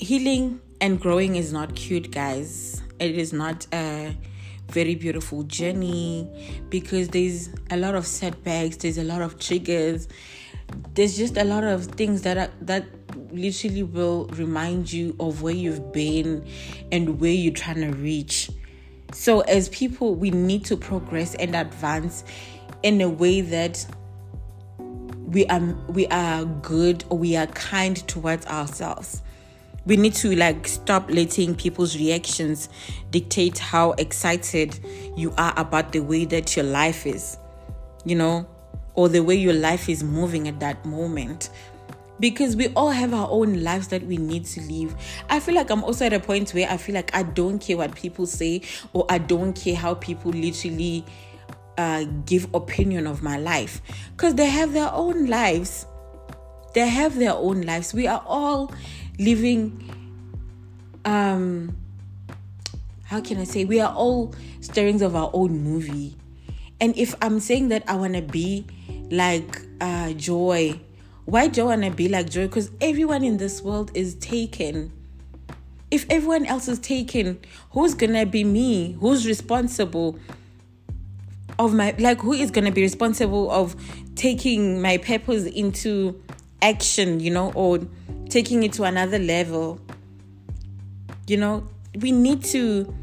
healing 0.00 0.60
and 0.80 1.00
growing 1.00 1.36
is 1.36 1.52
not 1.52 1.74
cute 1.74 2.10
guys 2.10 2.82
it 2.98 3.16
is 3.16 3.32
not 3.32 3.66
a 3.72 4.16
very 4.68 4.94
beautiful 4.94 5.42
journey 5.44 6.28
because 6.68 7.08
there's 7.08 7.50
a 7.70 7.76
lot 7.76 7.94
of 7.94 8.06
setbacks 8.06 8.76
there's 8.76 8.98
a 8.98 9.04
lot 9.04 9.20
of 9.20 9.38
triggers 9.38 10.08
there's 10.94 11.16
just 11.16 11.36
a 11.36 11.44
lot 11.44 11.64
of 11.64 11.84
things 11.86 12.22
that 12.22 12.38
are 12.38 12.50
that 12.62 12.84
literally 13.32 13.82
will 13.82 14.26
remind 14.28 14.92
you 14.92 15.14
of 15.20 15.42
where 15.42 15.54
you've 15.54 15.92
been 15.92 16.46
and 16.92 17.20
where 17.20 17.32
you're 17.32 17.54
trying 17.54 17.80
to 17.80 17.90
reach. 17.96 18.50
So, 19.12 19.40
as 19.40 19.68
people, 19.70 20.14
we 20.14 20.30
need 20.30 20.64
to 20.66 20.76
progress 20.76 21.34
and 21.34 21.54
advance 21.56 22.24
in 22.82 23.00
a 23.00 23.08
way 23.08 23.40
that 23.40 23.84
we 25.26 25.46
are 25.46 25.60
we 25.88 26.06
are 26.08 26.44
good 26.44 27.04
or 27.08 27.18
we 27.18 27.36
are 27.36 27.46
kind 27.48 27.96
towards 28.08 28.46
ourselves. 28.46 29.22
We 29.86 29.96
need 29.96 30.14
to 30.14 30.34
like 30.36 30.68
stop 30.68 31.10
letting 31.10 31.54
people's 31.54 31.96
reactions 31.96 32.68
dictate 33.10 33.58
how 33.58 33.92
excited 33.92 34.78
you 35.16 35.32
are 35.38 35.54
about 35.56 35.92
the 35.92 36.00
way 36.00 36.24
that 36.26 36.56
your 36.56 36.66
life 36.66 37.06
is, 37.06 37.38
you 38.04 38.14
know, 38.14 38.46
or 38.94 39.08
the 39.08 39.20
way 39.20 39.34
your 39.34 39.54
life 39.54 39.88
is 39.88 40.02
moving 40.02 40.48
at 40.48 40.60
that 40.60 40.84
moment 40.84 41.50
because 42.20 42.54
we 42.54 42.68
all 42.74 42.90
have 42.90 43.14
our 43.14 43.28
own 43.30 43.62
lives 43.62 43.88
that 43.88 44.02
we 44.02 44.18
need 44.18 44.44
to 44.44 44.60
live. 44.60 44.94
I 45.28 45.40
feel 45.40 45.54
like 45.54 45.70
I'm 45.70 45.82
also 45.82 46.04
at 46.04 46.12
a 46.12 46.20
point 46.20 46.50
where 46.50 46.68
I 46.68 46.76
feel 46.76 46.94
like 46.94 47.14
I 47.14 47.22
don't 47.22 47.58
care 47.58 47.78
what 47.78 47.94
people 47.94 48.26
say 48.26 48.62
or 48.92 49.06
I 49.08 49.18
don't 49.18 49.54
care 49.54 49.74
how 49.74 49.94
people 49.94 50.30
literally 50.30 51.04
uh, 51.78 52.04
give 52.26 52.46
opinion 52.54 53.06
of 53.06 53.22
my 53.22 53.38
life 53.38 53.80
because 54.12 54.34
they 54.34 54.46
have 54.46 54.74
their 54.74 54.90
own 54.92 55.26
lives. 55.26 55.86
They 56.74 56.86
have 56.88 57.16
their 57.16 57.32
own 57.32 57.62
lives. 57.62 57.94
We 57.94 58.06
are 58.06 58.22
all 58.26 58.72
living 59.20 59.84
um 61.04 61.76
how 63.04 63.20
can 63.20 63.38
I 63.38 63.44
say 63.44 63.64
we 63.64 63.80
are 63.80 63.94
all 63.94 64.34
starings 64.60 65.02
of 65.02 65.14
our 65.16 65.30
own 65.32 65.62
movie. 65.62 66.16
And 66.80 66.96
if 66.96 67.14
I'm 67.20 67.40
saying 67.40 67.68
that 67.68 67.84
I 67.88 67.94
want 67.96 68.14
to 68.14 68.22
be 68.22 68.66
like 69.10 69.62
uh 69.80 70.12
joy 70.14 70.80
why 71.30 71.46
do 71.46 71.62
I 71.62 71.64
want 71.76 71.84
to 71.84 71.90
be 71.92 72.08
like 72.08 72.28
Joy? 72.28 72.48
Because 72.48 72.72
everyone 72.80 73.22
in 73.22 73.36
this 73.36 73.62
world 73.62 73.92
is 73.94 74.16
taken. 74.16 74.92
If 75.90 76.04
everyone 76.10 76.44
else 76.44 76.66
is 76.66 76.80
taken, 76.80 77.38
who's 77.70 77.94
gonna 77.94 78.26
be 78.26 78.42
me? 78.42 78.96
Who's 79.00 79.26
responsible 79.26 80.18
of 81.58 81.72
my 81.72 81.94
like 81.98 82.18
who 82.20 82.32
is 82.32 82.50
gonna 82.50 82.72
be 82.72 82.82
responsible 82.82 83.48
of 83.50 83.76
taking 84.16 84.82
my 84.82 84.96
purpose 84.96 85.44
into 85.44 86.20
action, 86.62 87.20
you 87.20 87.30
know, 87.30 87.52
or 87.54 87.78
taking 88.30 88.62
it 88.62 88.72
to 88.74 88.84
another 88.84 89.18
level? 89.18 89.80
You 91.26 91.36
know, 91.36 91.68
we 92.00 92.12
need 92.12 92.44
to 92.46 92.94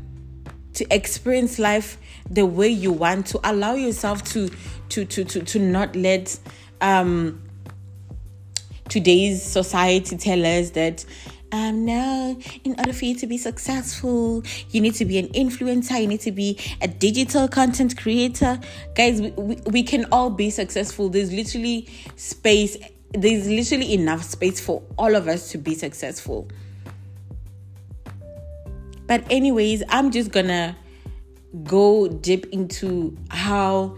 to 0.73 0.93
experience 0.93 1.57
life 1.57 1.97
the 2.29 2.45
way 2.45 2.67
you 2.67 2.91
want 2.91 3.25
to 3.27 3.39
allow 3.43 3.73
yourself 3.73 4.23
to 4.23 4.49
to 4.89 5.05
to 5.05 5.23
to, 5.23 5.43
to 5.43 5.59
not 5.59 5.95
let 5.95 6.37
um 6.81 7.41
today's 8.89 9.41
society 9.43 10.17
tell 10.17 10.45
us 10.45 10.71
that 10.71 11.03
um 11.51 11.85
no 11.85 12.37
in 12.63 12.75
order 12.77 12.93
for 12.93 13.05
you 13.05 13.15
to 13.15 13.25
be 13.25 13.37
successful 13.37 14.43
you 14.69 14.81
need 14.81 14.93
to 14.93 15.05
be 15.05 15.17
an 15.17 15.27
influencer 15.29 15.99
you 15.99 16.07
need 16.07 16.19
to 16.19 16.31
be 16.31 16.59
a 16.81 16.87
digital 16.87 17.47
content 17.47 17.97
creator 17.97 18.59
guys 18.95 19.21
we, 19.21 19.31
we, 19.31 19.55
we 19.71 19.83
can 19.83 20.05
all 20.11 20.29
be 20.29 20.49
successful 20.49 21.09
there's 21.09 21.31
literally 21.31 21.87
space 22.17 22.77
there's 23.13 23.47
literally 23.47 23.93
enough 23.93 24.23
space 24.23 24.59
for 24.59 24.81
all 24.97 25.15
of 25.15 25.27
us 25.27 25.51
to 25.51 25.57
be 25.57 25.73
successful 25.73 26.47
but 29.05 29.23
anyways 29.29 29.83
i'm 29.89 30.11
just 30.11 30.31
gonna 30.31 30.75
go 31.63 32.07
deep 32.07 32.45
into 32.47 33.17
how 33.29 33.97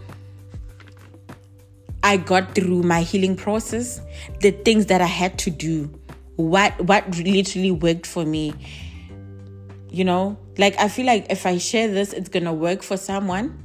I 2.02 2.16
got 2.16 2.54
through 2.54 2.82
my 2.82 3.02
healing 3.02 3.36
process, 3.36 4.00
the 4.40 4.52
things 4.52 4.86
that 4.86 5.00
I 5.00 5.06
had 5.06 5.38
to 5.40 5.50
do, 5.50 5.90
what 6.36 6.78
what 6.80 7.08
literally 7.18 7.70
worked 7.70 8.06
for 8.06 8.24
me. 8.24 8.54
You 9.90 10.04
know, 10.04 10.38
like 10.56 10.78
I 10.78 10.88
feel 10.88 11.06
like 11.06 11.26
if 11.30 11.44
I 11.44 11.58
share 11.58 11.88
this, 11.88 12.12
it's 12.12 12.28
gonna 12.28 12.54
work 12.54 12.82
for 12.82 12.96
someone. 12.96 13.58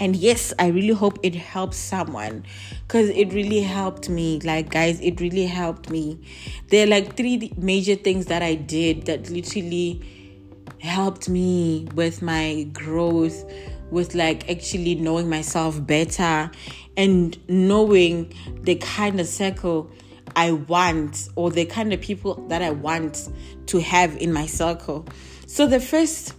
And 0.00 0.14
yes, 0.14 0.52
I 0.58 0.68
really 0.68 0.94
hope 0.94 1.18
it 1.22 1.34
helps 1.34 1.76
someone 1.76 2.44
because 2.86 3.10
it 3.10 3.32
really 3.32 3.60
helped 3.60 4.08
me. 4.08 4.40
Like, 4.40 4.70
guys, 4.70 5.00
it 5.00 5.20
really 5.20 5.46
helped 5.46 5.90
me. 5.90 6.20
There 6.68 6.84
are 6.84 6.88
like 6.88 7.16
three 7.16 7.52
major 7.56 7.96
things 7.96 8.26
that 8.26 8.42
I 8.42 8.54
did 8.54 9.06
that 9.06 9.28
literally 9.28 10.00
helped 10.80 11.28
me 11.28 11.88
with 11.94 12.22
my 12.22 12.68
growth, 12.72 13.44
with 13.90 14.14
like 14.14 14.48
actually 14.48 14.94
knowing 14.94 15.28
myself 15.28 15.84
better 15.84 16.50
and 16.96 17.38
knowing 17.48 18.32
the 18.62 18.76
kind 18.76 19.20
of 19.20 19.26
circle 19.26 19.90
I 20.36 20.52
want 20.52 21.28
or 21.34 21.50
the 21.50 21.64
kind 21.64 21.92
of 21.92 22.00
people 22.00 22.46
that 22.48 22.62
I 22.62 22.70
want 22.70 23.28
to 23.66 23.80
have 23.80 24.16
in 24.16 24.32
my 24.32 24.46
circle. 24.46 25.06
So 25.46 25.66
the 25.66 25.80
first 25.80 26.34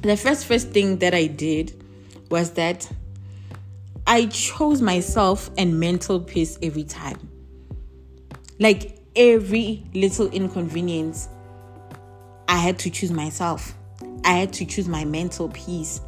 the 0.00 0.16
first 0.16 0.46
first 0.46 0.70
thing 0.70 0.98
that 0.98 1.14
I 1.14 1.26
did 1.26 1.81
was 2.32 2.52
that 2.52 2.90
I 4.06 4.26
chose 4.26 4.82
myself 4.82 5.50
and 5.56 5.78
mental 5.78 6.18
peace 6.18 6.58
every 6.60 6.82
time. 6.82 7.30
Like 8.58 8.98
every 9.14 9.84
little 9.94 10.28
inconvenience, 10.28 11.28
I 12.48 12.56
had 12.56 12.78
to 12.80 12.90
choose 12.90 13.12
myself. 13.12 13.74
I 14.24 14.32
had 14.32 14.52
to 14.54 14.64
choose 14.64 14.88
my 14.88 15.04
mental 15.04 15.50
peace. 15.50 16.00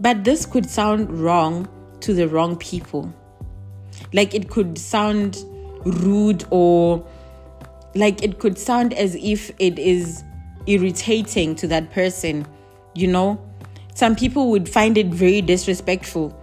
But 0.00 0.24
this 0.24 0.44
could 0.44 0.68
sound 0.68 1.10
wrong 1.10 1.68
to 2.00 2.12
the 2.12 2.28
wrong 2.28 2.56
people. 2.56 3.14
Like 4.12 4.34
it 4.34 4.50
could 4.50 4.76
sound 4.76 5.38
rude 5.84 6.44
or 6.50 7.06
like 7.94 8.22
it 8.22 8.38
could 8.38 8.58
sound 8.58 8.92
as 8.92 9.14
if 9.14 9.50
it 9.58 9.78
is 9.78 10.24
irritating 10.66 11.54
to 11.56 11.66
that 11.68 11.90
person, 11.90 12.46
you 12.94 13.06
know? 13.06 13.40
Some 13.94 14.16
people 14.16 14.50
would 14.50 14.68
find 14.68 14.96
it 14.96 15.08
very 15.08 15.42
disrespectful. 15.42 16.38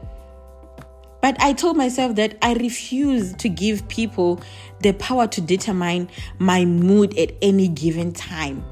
But 1.22 1.42
I 1.42 1.54
told 1.54 1.76
myself 1.76 2.16
that 2.16 2.38
I 2.42 2.54
refuse 2.54 3.34
to 3.34 3.50
give 3.50 3.88
people 3.90 4.40
the 4.82 4.94
power 4.94 5.28
to 5.28 5.42
determine 5.42 6.10
my 6.38 6.64
mood 6.64 7.18
at 7.18 7.34
any 7.42 7.68
given 7.68 8.14
time. 8.14 8.64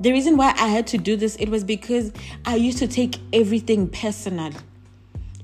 The 0.00 0.12
reason 0.12 0.36
why 0.36 0.54
I 0.56 0.68
had 0.68 0.86
to 0.88 0.98
do 0.98 1.16
this 1.16 1.36
it 1.36 1.48
was 1.48 1.64
because 1.64 2.12
I 2.44 2.56
used 2.56 2.78
to 2.78 2.88
take 2.88 3.18
everything 3.32 3.88
personal. 3.88 4.52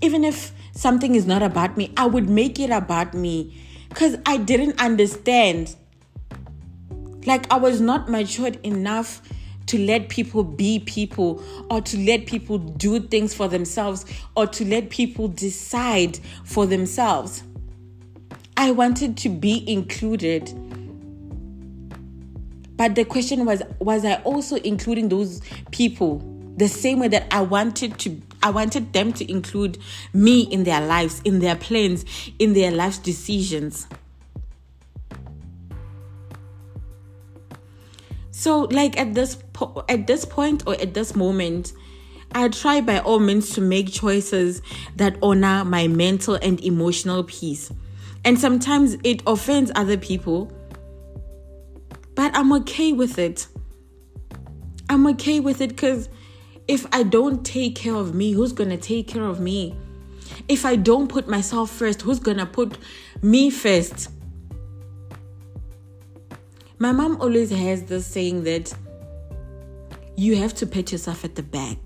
Even 0.00 0.24
if 0.24 0.52
something 0.72 1.14
is 1.14 1.26
not 1.26 1.42
about 1.42 1.76
me, 1.76 1.92
I 1.96 2.06
would 2.06 2.28
make 2.28 2.60
it 2.60 2.70
about 2.70 3.14
me 3.14 3.56
cuz 3.94 4.16
I 4.24 4.36
didn't 4.36 4.80
understand. 4.80 5.74
Like 7.26 7.50
I 7.52 7.56
was 7.56 7.80
not 7.80 8.08
matured 8.08 8.58
enough 8.62 9.22
to 9.72 9.78
let 9.78 10.10
people 10.10 10.44
be 10.44 10.80
people 10.80 11.42
or 11.70 11.80
to 11.80 11.96
let 11.96 12.26
people 12.26 12.58
do 12.58 13.00
things 13.00 13.32
for 13.32 13.48
themselves 13.48 14.04
or 14.36 14.46
to 14.46 14.66
let 14.66 14.90
people 14.90 15.28
decide 15.28 16.18
for 16.44 16.66
themselves. 16.66 17.42
I 18.54 18.70
wanted 18.70 19.16
to 19.16 19.30
be 19.30 19.64
included 19.66 20.52
but 22.76 22.96
the 22.96 23.04
question 23.06 23.46
was 23.46 23.62
was 23.78 24.04
I 24.04 24.16
also 24.24 24.56
including 24.56 25.08
those 25.08 25.40
people 25.70 26.22
the 26.58 26.68
same 26.68 26.98
way 26.98 27.08
that 27.08 27.32
I 27.32 27.40
wanted 27.40 27.98
to 28.00 28.20
I 28.42 28.50
wanted 28.50 28.92
them 28.92 29.14
to 29.14 29.30
include 29.30 29.78
me 30.12 30.42
in 30.42 30.64
their 30.64 30.84
lives, 30.84 31.22
in 31.24 31.38
their 31.38 31.56
plans, 31.56 32.04
in 32.38 32.52
their 32.52 32.72
life's 32.72 32.98
decisions. 32.98 33.86
So 38.42 38.62
like 38.72 38.98
at 38.98 39.14
this 39.14 39.36
po- 39.52 39.84
at 39.88 40.08
this 40.08 40.24
point 40.24 40.64
or 40.66 40.74
at 40.80 40.94
this 40.94 41.14
moment, 41.14 41.74
I 42.34 42.48
try 42.48 42.80
by 42.80 42.98
all 42.98 43.20
means 43.20 43.50
to 43.50 43.60
make 43.60 43.92
choices 43.92 44.62
that 44.96 45.16
honor 45.22 45.64
my 45.64 45.86
mental 45.86 46.34
and 46.34 46.58
emotional 46.64 47.22
peace. 47.22 47.70
And 48.24 48.36
sometimes 48.36 48.96
it 49.04 49.22
offends 49.28 49.70
other 49.76 49.96
people, 49.96 50.50
but 52.16 52.36
I'm 52.36 52.52
okay 52.54 52.92
with 52.92 53.16
it. 53.16 53.46
I'm 54.88 55.06
okay 55.06 55.38
with 55.38 55.60
it 55.60 55.68
because 55.68 56.08
if 56.66 56.84
I 56.92 57.04
don't 57.04 57.46
take 57.46 57.76
care 57.76 57.94
of 57.94 58.12
me, 58.12 58.32
who's 58.32 58.52
gonna 58.52 58.76
take 58.76 59.06
care 59.06 59.22
of 59.24 59.38
me? 59.38 59.76
If 60.48 60.66
I 60.66 60.74
don't 60.74 61.06
put 61.06 61.28
myself 61.28 61.70
first, 61.70 62.02
who's 62.02 62.18
gonna 62.18 62.46
put 62.46 62.76
me 63.22 63.50
first? 63.50 64.08
My 66.82 66.90
mom 66.90 67.20
always 67.20 67.50
has 67.50 67.84
this 67.84 68.04
saying 68.04 68.42
that 68.42 68.74
you 70.16 70.34
have 70.34 70.52
to 70.54 70.66
pat 70.66 70.90
yourself 70.90 71.24
at 71.24 71.36
the 71.36 71.42
back. 71.44 71.78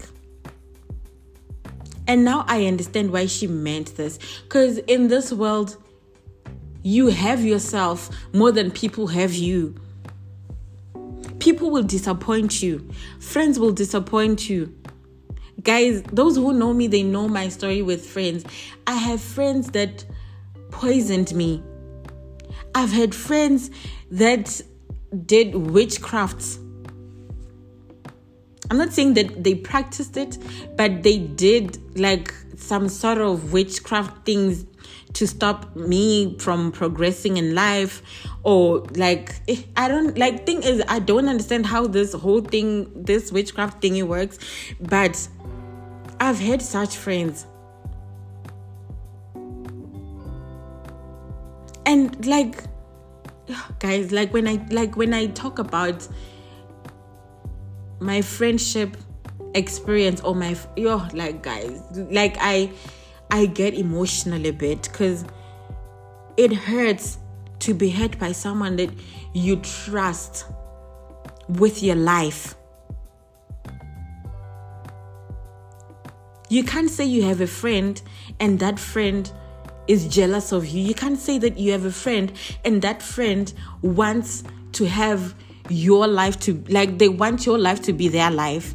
And 2.08 2.24
now 2.24 2.46
I 2.48 2.64
understand 2.64 3.12
why 3.12 3.26
she 3.26 3.46
meant 3.46 3.94
this. 3.96 4.18
Because 4.44 4.78
in 4.78 5.08
this 5.08 5.34
world, 5.34 5.76
you 6.82 7.08
have 7.08 7.44
yourself 7.44 8.08
more 8.32 8.50
than 8.50 8.70
people 8.70 9.08
have 9.08 9.34
you. 9.34 9.74
People 11.40 11.70
will 11.70 11.82
disappoint 11.82 12.62
you, 12.62 12.88
friends 13.20 13.58
will 13.58 13.72
disappoint 13.72 14.48
you. 14.48 14.74
Guys, 15.62 16.04
those 16.04 16.36
who 16.36 16.54
know 16.54 16.72
me, 16.72 16.86
they 16.86 17.02
know 17.02 17.28
my 17.28 17.50
story 17.50 17.82
with 17.82 18.06
friends. 18.06 18.46
I 18.86 18.94
have 18.94 19.20
friends 19.20 19.72
that 19.72 20.06
poisoned 20.70 21.34
me. 21.34 21.62
I've 22.74 22.92
had 22.92 23.14
friends 23.14 23.70
that 24.10 24.62
did 25.25 25.54
witchcrafts. 25.54 26.58
I'm 28.70 28.78
not 28.78 28.92
saying 28.92 29.14
that 29.14 29.44
they 29.44 29.54
practiced 29.54 30.16
it, 30.16 30.38
but 30.76 31.02
they 31.02 31.18
did 31.18 31.99
like 31.99 32.35
some 32.56 32.88
sort 32.88 33.18
of 33.18 33.52
witchcraft 33.52 34.26
things 34.26 34.66
to 35.12 35.26
stop 35.26 35.75
me 35.76 36.37
from 36.38 36.73
progressing 36.73 37.37
in 37.37 37.54
life 37.54 38.02
or 38.42 38.80
like 38.96 39.35
eh, 39.49 39.62
i 39.76 39.88
don't 39.88 40.18
like 40.18 40.44
thing 40.44 40.62
is 40.62 40.82
i 40.88 40.99
don't 40.99 41.26
understand 41.26 41.64
how 41.64 41.87
this 41.87 42.12
whole 42.12 42.42
thing 42.42 42.90
this 42.94 43.32
witchcraft 43.32 43.80
thingy 43.82 44.02
works 44.02 44.38
but 44.78 45.26
i've 46.20 46.38
had 46.38 46.61
such 46.61 46.96
friends. 46.96 47.46
And 51.87 52.26
like 52.26 52.64
guys 53.78 54.12
like 54.12 54.32
when 54.32 54.46
i 54.48 54.64
like 54.70 54.96
when 54.96 55.14
i 55.14 55.26
talk 55.26 55.58
about 55.58 56.06
my 58.00 58.20
friendship 58.20 58.96
experience 59.54 60.20
or 60.20 60.34
my 60.34 60.56
yo 60.76 61.06
like 61.12 61.42
guys 61.42 61.80
like 62.10 62.36
i 62.40 62.70
i 63.30 63.46
get 63.46 63.74
emotional 63.74 64.44
a 64.46 64.50
bit 64.50 64.82
because 64.82 65.24
it 66.36 66.52
hurts 66.52 67.18
to 67.58 67.74
be 67.74 67.90
hurt 67.90 68.18
by 68.18 68.32
someone 68.32 68.76
that 68.76 68.90
you 69.32 69.56
trust 69.56 70.46
with 71.48 71.82
your 71.82 71.96
life. 71.96 72.54
You 76.48 76.62
can't 76.62 76.90
say 76.90 77.04
you 77.04 77.22
have 77.24 77.40
a 77.40 77.46
friend 77.46 78.00
and 78.38 78.58
that 78.60 78.78
friend 78.78 79.30
is 79.88 80.07
jealous 80.09 80.52
of 80.52 80.66
you. 80.66 80.83
You 80.83 80.94
can't 80.94 81.18
say 81.18 81.38
that 81.38 81.59
you 81.59 81.72
have 81.72 81.85
a 81.85 81.92
friend 81.92 82.33
and 82.64 82.83
that 82.83 83.03
friend 83.03 83.53
wants 83.83 84.44
to 84.72 84.87
have 84.87 85.35
your 85.68 86.07
life 86.07 86.38
to 86.40 86.62
like 86.68 86.99
they 86.99 87.09
want 87.09 87.46
your 87.46 87.59
life 87.59 87.83
to 87.83 87.92
be 87.92 88.09
their 88.09 88.31
life. 88.31 88.75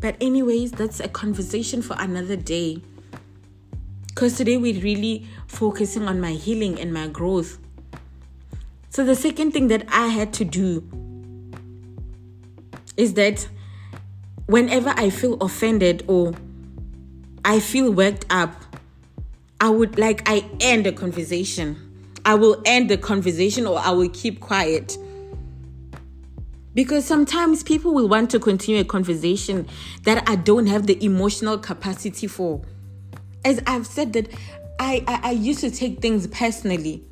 But 0.00 0.16
anyways 0.20 0.72
that's 0.72 1.00
a 1.00 1.08
conversation 1.08 1.82
for 1.82 1.96
another 1.98 2.36
day. 2.36 2.82
Because 4.08 4.36
today 4.36 4.56
we're 4.56 4.80
really 4.80 5.26
focusing 5.46 6.06
on 6.06 6.20
my 6.20 6.32
healing 6.32 6.80
and 6.80 6.92
my 6.92 7.08
growth. 7.08 7.58
So 8.90 9.04
the 9.04 9.16
second 9.16 9.52
thing 9.52 9.68
that 9.68 9.84
i 9.88 10.06
had 10.06 10.32
to 10.34 10.44
do 10.44 10.84
is 12.96 13.14
that 13.14 13.48
whenever 14.46 14.90
i 14.90 15.10
feel 15.10 15.34
offended 15.40 16.04
or 16.06 16.32
i 17.44 17.60
feel 17.60 17.92
worked 17.92 18.26
up 18.30 18.54
i 19.60 19.68
would 19.68 19.98
like 19.98 20.28
i 20.28 20.44
end 20.60 20.86
a 20.86 20.92
conversation 20.92 21.84
I 22.24 22.34
will 22.34 22.60
end 22.64 22.88
the 22.88 22.96
conversation 22.96 23.66
or 23.66 23.78
I 23.78 23.90
will 23.90 24.08
keep 24.08 24.40
quiet. 24.40 24.96
Because 26.72 27.04
sometimes 27.04 27.62
people 27.62 27.94
will 27.94 28.08
want 28.08 28.30
to 28.30 28.40
continue 28.40 28.80
a 28.80 28.84
conversation 28.84 29.68
that 30.02 30.28
I 30.28 30.36
don't 30.36 30.66
have 30.66 30.86
the 30.86 31.02
emotional 31.04 31.58
capacity 31.58 32.26
for. 32.26 32.62
As 33.44 33.60
I've 33.66 33.86
said 33.86 34.14
that 34.14 34.28
I, 34.80 35.04
I, 35.06 35.20
I 35.22 35.30
used 35.32 35.60
to 35.60 35.70
take 35.70 36.00
things 36.00 36.26
personally. 36.26 37.04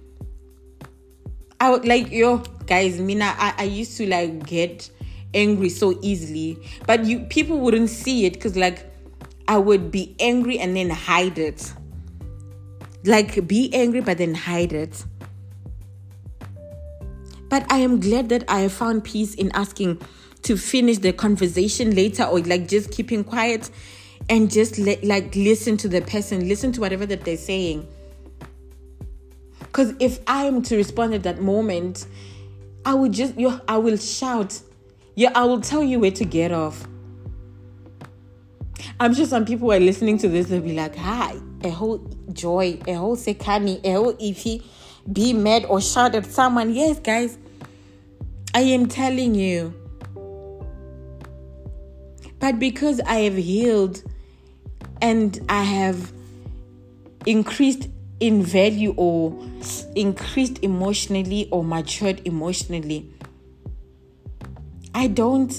I 1.61 1.71
would 1.71 1.85
like 1.85 2.11
yo 2.11 2.39
guys, 2.67 2.99
Mina, 2.99 3.35
I, 3.39 3.55
I 3.59 3.65
used 3.65 3.97
to 3.99 4.07
like 4.09 4.47
get 4.47 4.91
angry 5.35 5.69
so 5.69 5.97
easily. 6.03 6.59
But 6.87 7.05
you 7.05 7.21
people 7.21 7.61
wouldn't 7.61 7.91
see 7.91 8.25
it 8.25 8.33
because 8.33 8.57
like 8.57 8.92
I 9.49 9.59
would 9.59 9.91
be 9.91 10.15
angry 10.21 10.59
and 10.59 10.77
then 10.77 10.91
hide 10.91 11.39
it. 11.39 11.73
Like 13.05 13.47
be 13.47 13.73
angry 13.75 14.01
but 14.01 14.19
then 14.19 14.35
hide 14.35 14.73
it. 14.73 15.05
But 17.49 17.71
I 17.71 17.79
am 17.79 18.01
glad 18.01 18.31
that 18.31 18.45
I 18.49 18.61
have 18.61 18.73
found 18.73 19.05
peace 19.05 19.35
in 19.35 19.51
asking 19.53 20.01
to 20.43 20.57
finish 20.57 20.99
the 20.99 21.13
conversation 21.13 21.95
later 21.95 22.25
or 22.25 22.41
like 22.41 22.67
just 22.67 22.91
keeping 22.91 23.25
quiet 23.25 23.71
and 24.29 24.51
just 24.51 24.79
like 24.79 25.35
listen 25.35 25.77
to 25.79 25.89
the 25.89 26.01
person, 26.01 26.49
listen 26.49 26.73
to 26.73 26.81
whatever 26.81 27.05
that 27.07 27.25
they're 27.25 27.37
saying. 27.37 27.87
Because 29.59 29.95
if 30.01 30.21
I 30.27 30.45
am 30.45 30.63
to 30.63 30.77
respond 30.77 31.15
at 31.15 31.23
that 31.25 31.41
moment, 31.41 32.07
I 32.85 32.95
would 32.95 33.13
just, 33.13 33.39
you, 33.39 33.61
I 33.69 33.79
will 33.79 33.97
shout. 33.97 34.61
Yeah, 35.15 35.31
I 35.35 35.45
will 35.45 35.61
tell 35.61 35.83
you 35.83 36.01
where 36.01 36.11
to 36.11 36.25
get 36.25 36.53
off. 36.53 36.87
I'm 39.01 39.15
sure 39.15 39.27
some 39.27 39.45
people 39.45 39.73
are 39.73 39.81
listening 39.81 40.19
to 40.19 40.29
this, 40.29 40.49
they'll 40.49 40.61
be 40.61 40.75
like, 40.75 40.97
hi, 40.97 41.37
a 41.65 41.71
whole 41.71 41.99
joy, 42.33 42.79
a 42.87 42.95
whole 42.95 43.17
sekani, 43.17 43.85
a 43.85 43.93
whole 43.93 44.15
ify, 44.15 44.63
be 45.13 45.33
mad 45.33 45.65
or 45.67 45.81
shout 45.81 46.15
at 46.15 46.27
someone. 46.27 46.75
Yes, 46.75 46.99
guys, 46.99 47.39
I 48.55 48.61
am 48.61 48.87
telling 48.87 49.35
you. 49.35 49.75
But 52.39 52.59
because 52.59 53.01
I 53.01 53.21
have 53.21 53.37
healed 53.37 54.03
and 55.01 55.39
I 55.49 55.63
have 55.63 56.13
increased 57.25 57.89
in 58.19 58.43
value 58.43 58.95
or 58.97 59.37
increased 59.95 60.59
emotionally 60.63 61.49
or 61.51 61.65
matured 61.65 62.21
emotionally, 62.25 63.09
I 64.95 65.07
don't 65.07 65.53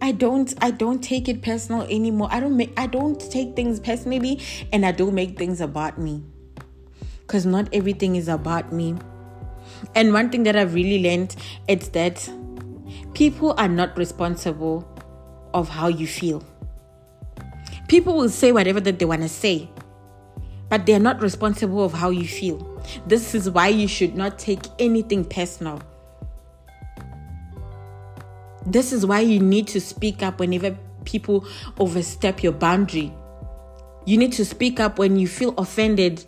I 0.00 0.12
don't 0.12 0.54
I 0.62 0.70
don't 0.70 1.02
take 1.02 1.28
it 1.28 1.42
personal 1.42 1.82
anymore. 1.82 2.28
I 2.30 2.40
don't 2.40 2.56
make 2.56 2.72
I 2.76 2.86
don't 2.86 3.20
take 3.30 3.56
things 3.56 3.80
personally 3.80 4.40
and 4.72 4.86
I 4.86 4.92
don't 4.92 5.14
make 5.14 5.38
things 5.38 5.60
about 5.60 5.98
me. 5.98 6.22
Cuz 7.26 7.44
not 7.44 7.68
everything 7.72 8.16
is 8.16 8.28
about 8.28 8.72
me. 8.72 8.94
And 9.94 10.12
one 10.12 10.30
thing 10.30 10.44
that 10.44 10.56
I've 10.56 10.74
really 10.74 11.02
learned 11.02 11.34
is 11.66 11.88
that 11.90 12.28
people 13.14 13.54
are 13.58 13.68
not 13.68 13.96
responsible 13.98 14.86
of 15.52 15.68
how 15.68 15.88
you 15.88 16.06
feel. 16.06 16.42
People 17.88 18.16
will 18.16 18.28
say 18.28 18.52
whatever 18.52 18.80
that 18.80 18.98
they 18.98 19.04
want 19.04 19.22
to 19.22 19.28
say, 19.28 19.68
but 20.68 20.86
they're 20.86 21.00
not 21.00 21.20
responsible 21.22 21.84
of 21.84 21.92
how 21.92 22.10
you 22.10 22.26
feel. 22.26 22.58
This 23.06 23.34
is 23.34 23.50
why 23.50 23.68
you 23.68 23.88
should 23.88 24.14
not 24.14 24.38
take 24.38 24.60
anything 24.78 25.24
personal. 25.24 25.80
This 28.68 28.92
is 28.92 29.06
why 29.06 29.20
you 29.20 29.40
need 29.40 29.66
to 29.68 29.80
speak 29.80 30.22
up 30.22 30.40
whenever 30.40 30.76
people 31.06 31.46
overstep 31.78 32.42
your 32.42 32.52
boundary. 32.52 33.10
You 34.04 34.18
need 34.18 34.32
to 34.34 34.44
speak 34.44 34.78
up 34.78 34.98
when 34.98 35.18
you 35.18 35.26
feel 35.26 35.54
offended. 35.56 36.24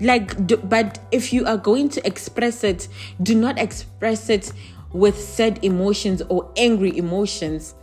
Like, 0.00 0.44
do, 0.46 0.56
but 0.56 0.98
if 1.12 1.32
you 1.32 1.46
are 1.46 1.56
going 1.56 1.88
to 1.90 2.04
express 2.04 2.64
it, 2.64 2.88
do 3.22 3.36
not 3.36 3.58
express 3.58 4.28
it 4.28 4.52
with 4.92 5.20
sad 5.20 5.64
emotions 5.64 6.20
or 6.28 6.52
angry 6.56 6.96
emotions. 6.98 7.76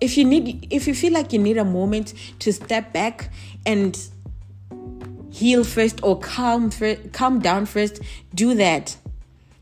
If 0.00 0.16
you 0.16 0.24
need, 0.24 0.66
if 0.70 0.88
you 0.88 0.94
feel 0.94 1.12
like 1.12 1.32
you 1.34 1.38
need 1.38 1.58
a 1.58 1.64
moment 1.64 2.14
to 2.38 2.52
step 2.54 2.92
back 2.92 3.30
and 3.66 3.98
heal 5.30 5.64
first 5.64 6.02
or 6.02 6.18
calm 6.20 6.70
calm 7.12 7.38
down 7.38 7.66
first, 7.66 8.00
do 8.34 8.54
that 8.54 8.96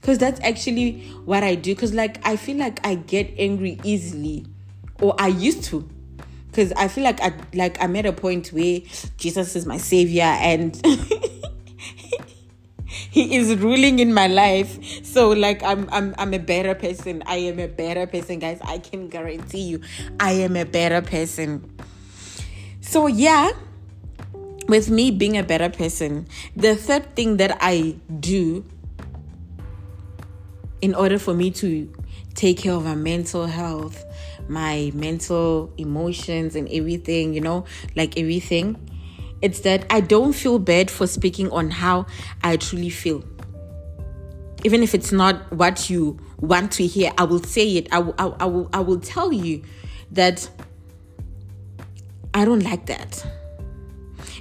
because 0.00 0.18
that's 0.18 0.40
actually 0.40 1.00
what 1.24 1.42
I 1.44 1.54
do. 1.54 1.74
Because 1.74 1.92
like 1.92 2.26
I 2.26 2.36
feel 2.36 2.56
like 2.56 2.84
I 2.86 2.94
get 2.94 3.32
angry 3.38 3.78
easily, 3.84 4.46
or 5.00 5.14
I 5.18 5.28
used 5.28 5.64
to. 5.64 5.88
Because 6.48 6.72
I 6.72 6.88
feel 6.88 7.04
like 7.04 7.20
I 7.20 7.32
like 7.54 7.80
I'm 7.82 7.94
at 7.96 8.06
a 8.06 8.12
point 8.12 8.48
where 8.48 8.80
Jesus 9.18 9.54
is 9.54 9.66
my 9.66 9.76
savior 9.76 10.22
and 10.22 10.74
he 12.86 13.36
is 13.36 13.56
ruling 13.56 13.98
in 14.00 14.12
my 14.12 14.26
life. 14.26 15.04
So 15.04 15.30
like 15.30 15.62
I'm 15.62 15.88
I'm 15.92 16.14
I'm 16.18 16.34
a 16.34 16.38
better 16.38 16.74
person. 16.74 17.22
I 17.26 17.36
am 17.36 17.60
a 17.60 17.68
better 17.68 18.06
person, 18.06 18.40
guys. 18.40 18.58
I 18.64 18.78
can 18.78 19.08
guarantee 19.08 19.62
you 19.62 19.80
I 20.18 20.32
am 20.32 20.56
a 20.56 20.64
better 20.64 21.02
person. 21.02 21.70
So 22.80 23.06
yeah, 23.06 23.52
with 24.66 24.90
me 24.90 25.12
being 25.12 25.36
a 25.36 25.44
better 25.44 25.68
person, 25.68 26.26
the 26.56 26.74
third 26.74 27.14
thing 27.14 27.36
that 27.36 27.58
I 27.60 27.96
do 28.18 28.64
in 30.82 30.94
order 30.94 31.18
for 31.18 31.34
me 31.34 31.50
to 31.50 31.92
take 32.34 32.58
care 32.58 32.72
of 32.72 32.84
my 32.84 32.94
mental 32.94 33.46
health, 33.46 34.04
my 34.48 34.90
mental 34.94 35.72
emotions, 35.76 36.56
and 36.56 36.68
everything, 36.70 37.34
you 37.34 37.40
know, 37.40 37.64
like 37.96 38.18
everything, 38.18 38.76
it's 39.42 39.60
that 39.60 39.86
I 39.90 40.00
don't 40.00 40.32
feel 40.32 40.58
bad 40.58 40.90
for 40.90 41.06
speaking 41.06 41.50
on 41.50 41.70
how 41.70 42.06
I 42.42 42.56
truly 42.56 42.90
feel. 42.90 43.24
Even 44.64 44.82
if 44.82 44.94
it's 44.94 45.12
not 45.12 45.50
what 45.52 45.88
you 45.88 46.18
want 46.38 46.72
to 46.72 46.86
hear, 46.86 47.12
I 47.16 47.24
will 47.24 47.42
say 47.42 47.76
it. 47.76 47.88
I 47.92 48.00
will, 48.00 48.14
I, 48.18 48.44
will, 48.44 48.68
I 48.72 48.80
will 48.80 49.00
tell 49.00 49.32
you 49.32 49.62
that 50.12 50.48
I 52.34 52.44
don't 52.44 52.62
like 52.62 52.86
that. 52.86 53.26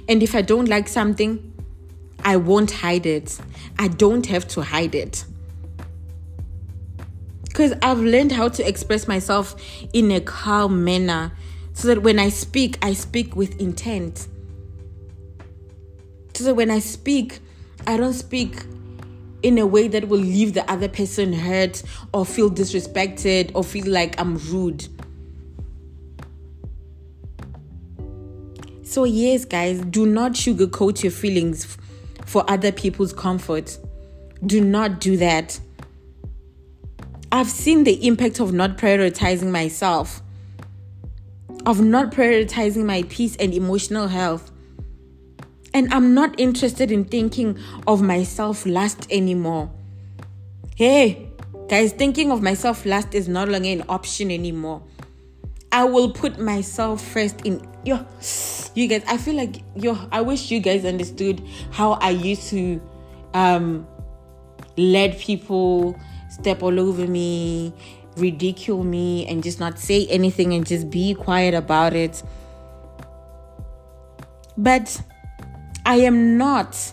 And 0.08 0.22
if 0.22 0.34
I 0.34 0.42
don't 0.42 0.68
like 0.68 0.88
something, 0.88 1.52
I 2.24 2.36
won't 2.36 2.70
hide 2.70 3.06
it. 3.06 3.38
I 3.78 3.88
don't 3.88 4.26
have 4.26 4.46
to 4.48 4.62
hide 4.62 4.94
it. 4.94 5.24
Because 7.60 7.76
I've 7.82 7.98
learned 7.98 8.32
how 8.32 8.48
to 8.48 8.66
express 8.66 9.06
myself 9.06 9.54
in 9.92 10.10
a 10.12 10.20
calm 10.22 10.82
manner 10.82 11.30
so 11.74 11.88
that 11.88 12.02
when 12.02 12.18
I 12.18 12.30
speak, 12.30 12.78
I 12.80 12.94
speak 12.94 13.36
with 13.36 13.60
intent. 13.60 14.28
So 16.32 16.44
that 16.44 16.54
when 16.54 16.70
I 16.70 16.78
speak, 16.78 17.40
I 17.86 17.98
don't 17.98 18.14
speak 18.14 18.62
in 19.42 19.58
a 19.58 19.66
way 19.66 19.88
that 19.88 20.08
will 20.08 20.20
leave 20.20 20.54
the 20.54 20.70
other 20.72 20.88
person 20.88 21.34
hurt 21.34 21.82
or 22.14 22.24
feel 22.24 22.50
disrespected 22.50 23.50
or 23.54 23.62
feel 23.62 23.92
like 23.92 24.18
I'm 24.18 24.38
rude. 24.50 24.88
So, 28.84 29.04
yes, 29.04 29.44
guys, 29.44 29.82
do 29.82 30.06
not 30.06 30.32
sugarcoat 30.32 31.02
your 31.02 31.12
feelings 31.12 31.76
for 32.24 32.42
other 32.50 32.72
people's 32.72 33.12
comfort. 33.12 33.76
Do 34.46 34.62
not 34.62 34.98
do 34.98 35.18
that. 35.18 35.60
I've 37.32 37.48
seen 37.48 37.84
the 37.84 38.06
impact 38.06 38.40
of 38.40 38.52
not 38.52 38.76
prioritizing 38.76 39.50
myself, 39.50 40.20
of 41.64 41.80
not 41.80 42.10
prioritizing 42.12 42.84
my 42.84 43.04
peace 43.08 43.36
and 43.36 43.54
emotional 43.54 44.08
health. 44.08 44.50
And 45.72 45.92
I'm 45.94 46.14
not 46.14 46.38
interested 46.40 46.90
in 46.90 47.04
thinking 47.04 47.56
of 47.86 48.02
myself 48.02 48.66
last 48.66 49.06
anymore. 49.12 49.70
Hey, 50.74 51.28
guys, 51.68 51.92
thinking 51.92 52.32
of 52.32 52.42
myself 52.42 52.84
last 52.84 53.14
is 53.14 53.28
no 53.28 53.44
longer 53.44 53.68
an 53.68 53.84
option 53.88 54.32
anymore. 54.32 54.82
I 55.72 55.84
will 55.84 56.12
put 56.12 56.40
myself 56.40 57.00
first 57.00 57.46
in 57.46 57.64
yo 57.84 58.04
you 58.74 58.88
guys 58.88 59.02
I 59.06 59.16
feel 59.16 59.34
like 59.34 59.62
yo 59.76 59.96
I 60.10 60.20
wish 60.20 60.50
you 60.50 60.60
guys 60.60 60.84
understood 60.84 61.42
how 61.70 61.92
I 61.92 62.10
used 62.10 62.48
to 62.50 62.80
um 63.34 63.86
let 64.76 65.18
people 65.18 65.98
step 66.40 66.62
all 66.62 66.80
over 66.80 67.06
me, 67.06 67.72
ridicule 68.16 68.82
me, 68.82 69.26
and 69.26 69.42
just 69.42 69.60
not 69.60 69.78
say 69.78 70.06
anything 70.06 70.54
and 70.54 70.66
just 70.66 70.90
be 70.90 71.14
quiet 71.14 71.54
about 71.54 71.94
it. 71.94 72.22
But 74.56 75.02
I 75.86 75.96
am 75.96 76.36
not 76.38 76.92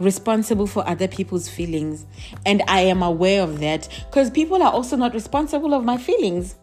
responsible 0.00 0.66
for 0.66 0.86
other 0.88 1.08
people's 1.08 1.48
feelings, 1.48 2.06
and 2.46 2.62
I 2.68 2.80
am 2.80 3.02
aware 3.02 3.42
of 3.42 3.60
that 3.60 3.88
because 4.06 4.30
people 4.30 4.62
are 4.62 4.72
also 4.72 4.96
not 4.96 5.14
responsible 5.14 5.74
of 5.74 5.84
my 5.84 5.96
feelings. 5.96 6.56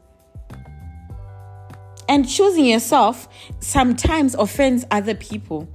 And 2.10 2.28
choosing 2.28 2.66
yourself 2.66 3.30
sometimes 3.62 4.36
offends 4.36 4.86
other 4.92 5.16
people. 5.16 5.70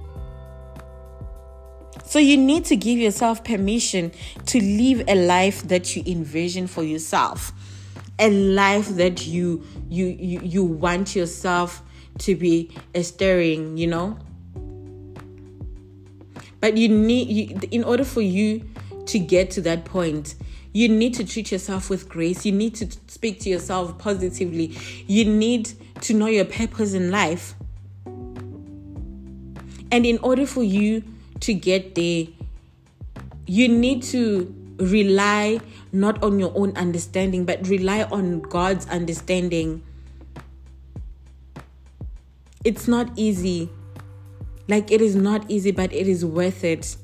So 2.07 2.19
you 2.19 2.37
need 2.37 2.63
to 2.65 2.77
give 2.77 2.97
yourself 2.97 3.43
permission 3.43 4.13
to 4.45 4.61
live 4.61 5.03
a 5.09 5.15
life 5.15 5.63
that 5.67 5.93
you 5.93 6.03
envision 6.05 6.65
for 6.67 6.81
yourself. 6.81 7.51
A 8.17 8.29
life 8.29 8.87
that 8.95 9.27
you 9.27 9.63
you 9.89 10.05
you, 10.05 10.39
you 10.39 10.63
want 10.63 11.17
yourself 11.17 11.83
to 12.19 12.35
be 12.35 12.71
stirring, 13.01 13.77
you 13.77 13.87
know? 13.87 14.17
But 16.61 16.77
you 16.77 16.87
need 16.87 17.27
you, 17.27 17.59
in 17.71 17.83
order 17.83 18.05
for 18.05 18.21
you 18.21 18.67
to 19.07 19.19
get 19.19 19.51
to 19.51 19.61
that 19.61 19.83
point, 19.83 20.35
you 20.71 20.87
need 20.87 21.13
to 21.15 21.25
treat 21.25 21.51
yourself 21.51 21.89
with 21.89 22.07
grace. 22.07 22.45
You 22.45 22.53
need 22.53 22.73
to 22.75 22.89
speak 23.07 23.41
to 23.41 23.49
yourself 23.49 23.97
positively. 23.97 24.77
You 25.07 25.25
need 25.25 25.73
to 26.01 26.13
know 26.13 26.27
your 26.27 26.45
purpose 26.45 26.93
in 26.93 27.11
life. 27.11 27.53
And 29.91 30.05
in 30.05 30.19
order 30.19 30.45
for 30.45 30.63
you 30.63 31.03
to 31.41 31.53
get 31.53 31.95
there, 31.95 32.25
you 33.45 33.67
need 33.67 34.03
to 34.03 34.53
rely 34.79 35.59
not 35.91 36.21
on 36.23 36.39
your 36.39 36.51
own 36.55 36.75
understanding, 36.75 37.45
but 37.45 37.67
rely 37.67 38.03
on 38.03 38.41
God's 38.41 38.85
understanding. 38.87 39.83
It's 42.63 42.87
not 42.87 43.11
easy. 43.15 43.69
Like, 44.67 44.91
it 44.91 45.01
is 45.01 45.15
not 45.15 45.49
easy, 45.49 45.71
but 45.71 45.93
it 45.93 46.07
is 46.07 46.25
worth 46.25 46.63
it. 46.63 46.97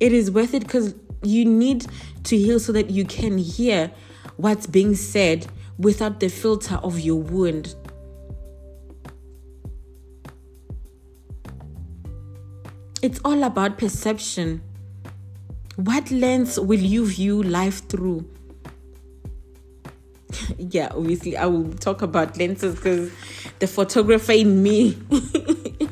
It 0.00 0.12
is 0.12 0.30
worth 0.30 0.54
it 0.54 0.62
because 0.62 0.94
you 1.22 1.44
need 1.44 1.86
to 2.24 2.36
heal 2.36 2.58
so 2.58 2.72
that 2.72 2.90
you 2.90 3.04
can 3.04 3.38
hear 3.38 3.90
what's 4.36 4.66
being 4.66 4.94
said 4.94 5.46
without 5.78 6.20
the 6.20 6.28
filter 6.28 6.76
of 6.76 6.98
your 7.00 7.16
wound. 7.16 7.74
It's 13.06 13.20
all 13.24 13.44
about 13.44 13.78
perception. 13.78 14.62
What 15.76 16.10
lens 16.10 16.58
will 16.58 16.80
you 16.80 17.06
view 17.06 17.40
life 17.40 17.88
through? 17.88 18.28
yeah, 20.58 20.88
obviously, 20.90 21.36
I 21.36 21.46
will 21.46 21.72
talk 21.74 22.02
about 22.02 22.36
lenses 22.36 22.74
because 22.74 23.12
the 23.60 23.68
photographer 23.68 24.32
in 24.32 24.60
me. 24.60 24.98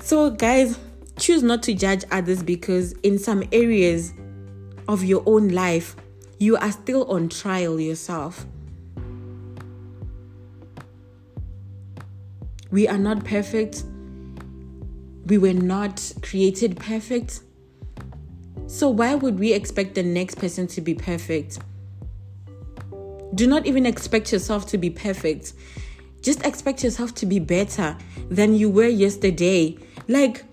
so, 0.00 0.30
guys, 0.30 0.78
choose 1.18 1.42
not 1.42 1.64
to 1.64 1.74
judge 1.74 2.04
others 2.12 2.44
because 2.44 2.92
in 3.02 3.18
some 3.18 3.42
areas 3.50 4.14
of 4.86 5.02
your 5.02 5.24
own 5.26 5.48
life, 5.48 5.96
you 6.38 6.56
are 6.58 6.70
still 6.70 7.10
on 7.10 7.28
trial 7.28 7.80
yourself. 7.80 8.46
We 12.70 12.86
are 12.86 12.98
not 12.98 13.24
perfect 13.24 13.82
we 15.28 15.38
were 15.38 15.52
not 15.52 16.12
created 16.22 16.76
perfect. 16.76 17.40
So, 18.66 18.88
why 18.88 19.14
would 19.14 19.38
we 19.38 19.52
expect 19.52 19.94
the 19.94 20.02
next 20.02 20.36
person 20.36 20.66
to 20.68 20.80
be 20.80 20.94
perfect? 20.94 21.58
Do 23.34 23.46
not 23.46 23.66
even 23.66 23.86
expect 23.86 24.32
yourself 24.32 24.66
to 24.68 24.78
be 24.78 24.90
perfect. 24.90 25.52
Just 26.22 26.44
expect 26.44 26.82
yourself 26.82 27.14
to 27.16 27.26
be 27.26 27.38
better 27.38 27.96
than 28.30 28.54
you 28.54 28.68
were 28.70 28.88
yesterday. 28.88 29.78
Like, 30.08 30.44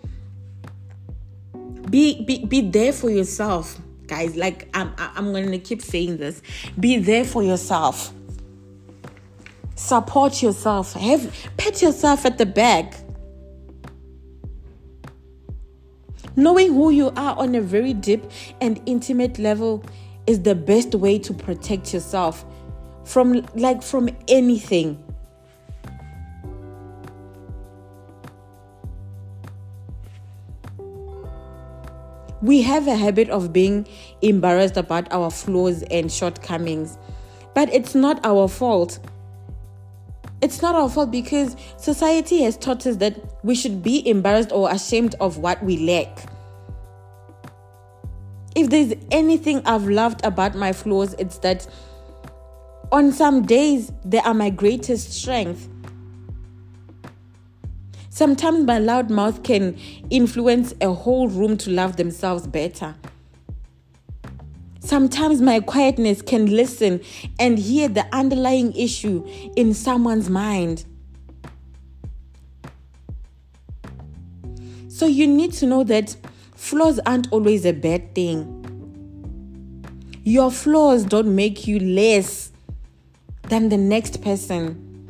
be, 1.89 2.23
be, 2.23 2.45
be 2.45 2.61
there 2.61 2.93
for 2.93 3.09
yourself, 3.09 3.79
guys. 4.07 4.35
Like, 4.35 4.69
I'm, 4.73 4.93
I'm 4.97 5.33
to 5.33 5.59
keep 5.59 5.81
saying 5.81 6.17
this. 6.17 6.41
Be 6.79 6.97
there 6.97 7.23
for 7.23 7.43
yourself. 7.43 8.13
Support 9.75 10.41
yourself. 10.41 10.93
Have, 10.93 11.33
pat 11.57 11.81
yourself 11.81 12.25
at 12.25 12.37
the 12.37 12.45
back 12.45 13.04
Knowing 16.37 16.73
who 16.73 16.89
you 16.89 17.11
are 17.15 17.37
on 17.37 17.55
a 17.55 17.61
very 17.61 17.93
deep 17.93 18.23
and 18.59 18.81
intimate 18.85 19.39
level 19.39 19.81
is 20.27 20.41
the 20.41 20.53
best 20.53 20.93
way 20.93 21.17
to 21.17 21.33
protect 21.33 21.93
yourself 21.93 22.43
from 23.05 23.45
like 23.55 23.81
from 23.81 24.09
anything. 24.27 25.01
We 32.41 32.61
have 32.63 32.87
a 32.87 32.95
habit 32.95 33.29
of 33.29 33.53
being 33.53 33.87
embarrassed 34.21 34.77
about 34.77 35.11
our 35.11 35.31
flaws 35.31 35.83
and 35.83 36.11
shortcomings, 36.11 36.97
but 37.53 37.73
it's 37.73 37.95
not 37.95 38.23
our 38.25 38.49
fault. 38.49 38.99
It's 40.45 40.61
not 40.61 40.75
our 40.75 40.87
fault 40.87 41.09
because 41.09 41.55
society 41.77 42.43
has 42.43 42.55
taught 42.55 42.85
us 42.85 42.97
that 42.97 43.19
we 43.43 43.55
should 43.55 43.81
be 43.81 44.07
embarrassed 44.07 44.51
or 44.51 44.69
ashamed 44.69 45.15
of 45.19 45.39
what 45.39 45.63
we 45.63 45.77
lack. 45.77 46.29
If 48.55 48.69
there's 48.69 48.93
anything 49.09 49.63
I've 49.65 49.87
loved 49.87 50.23
about 50.23 50.53
my 50.53 50.71
flaws, 50.71 51.15
it's 51.17 51.39
that 51.39 51.65
on 52.91 53.11
some 53.11 53.41
days 53.47 53.91
they 54.05 54.19
are 54.19 54.35
my 54.35 54.51
greatest 54.51 55.13
strength. 55.13 55.67
Sometimes 58.11 58.67
my 58.67 58.77
loud 58.77 59.09
mouth 59.09 59.41
can 59.41 59.75
influence 60.11 60.75
a 60.79 60.93
whole 60.93 61.27
room 61.27 61.57
to 61.57 61.71
love 61.71 61.97
themselves 61.97 62.45
better. 62.45 62.93
Sometimes 64.85 65.41
my 65.41 65.61
quietness 65.61 66.21
can 66.21 66.45
listen 66.45 67.01
and 67.39 67.57
hear 67.57 67.87
the 67.87 68.05
underlying 68.15 68.71
issue 68.75 69.25
in 69.55 69.73
someone's 69.73 70.29
mind. 70.29 70.85
So 74.87 75.07
you 75.07 75.25
need 75.25 75.53
to 75.53 75.65
know 75.65 75.83
that 75.85 76.15
flaws 76.53 76.99
aren't 77.03 77.31
always 77.31 77.65
a 77.65 77.73
bad 77.73 78.13
thing. 78.13 78.61
Your 80.23 80.51
flaws 80.51 81.03
don't 81.03 81.33
make 81.33 81.65
you 81.65 81.79
less 81.79 82.51
than 83.49 83.69
the 83.69 83.77
next 83.77 84.21
person. 84.21 85.09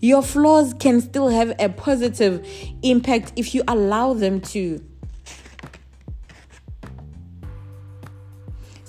Your 0.00 0.22
flaws 0.22 0.72
can 0.80 1.02
still 1.02 1.28
have 1.28 1.52
a 1.58 1.68
positive 1.68 2.46
impact 2.82 3.34
if 3.36 3.54
you 3.54 3.62
allow 3.68 4.14
them 4.14 4.40
to. 4.40 4.82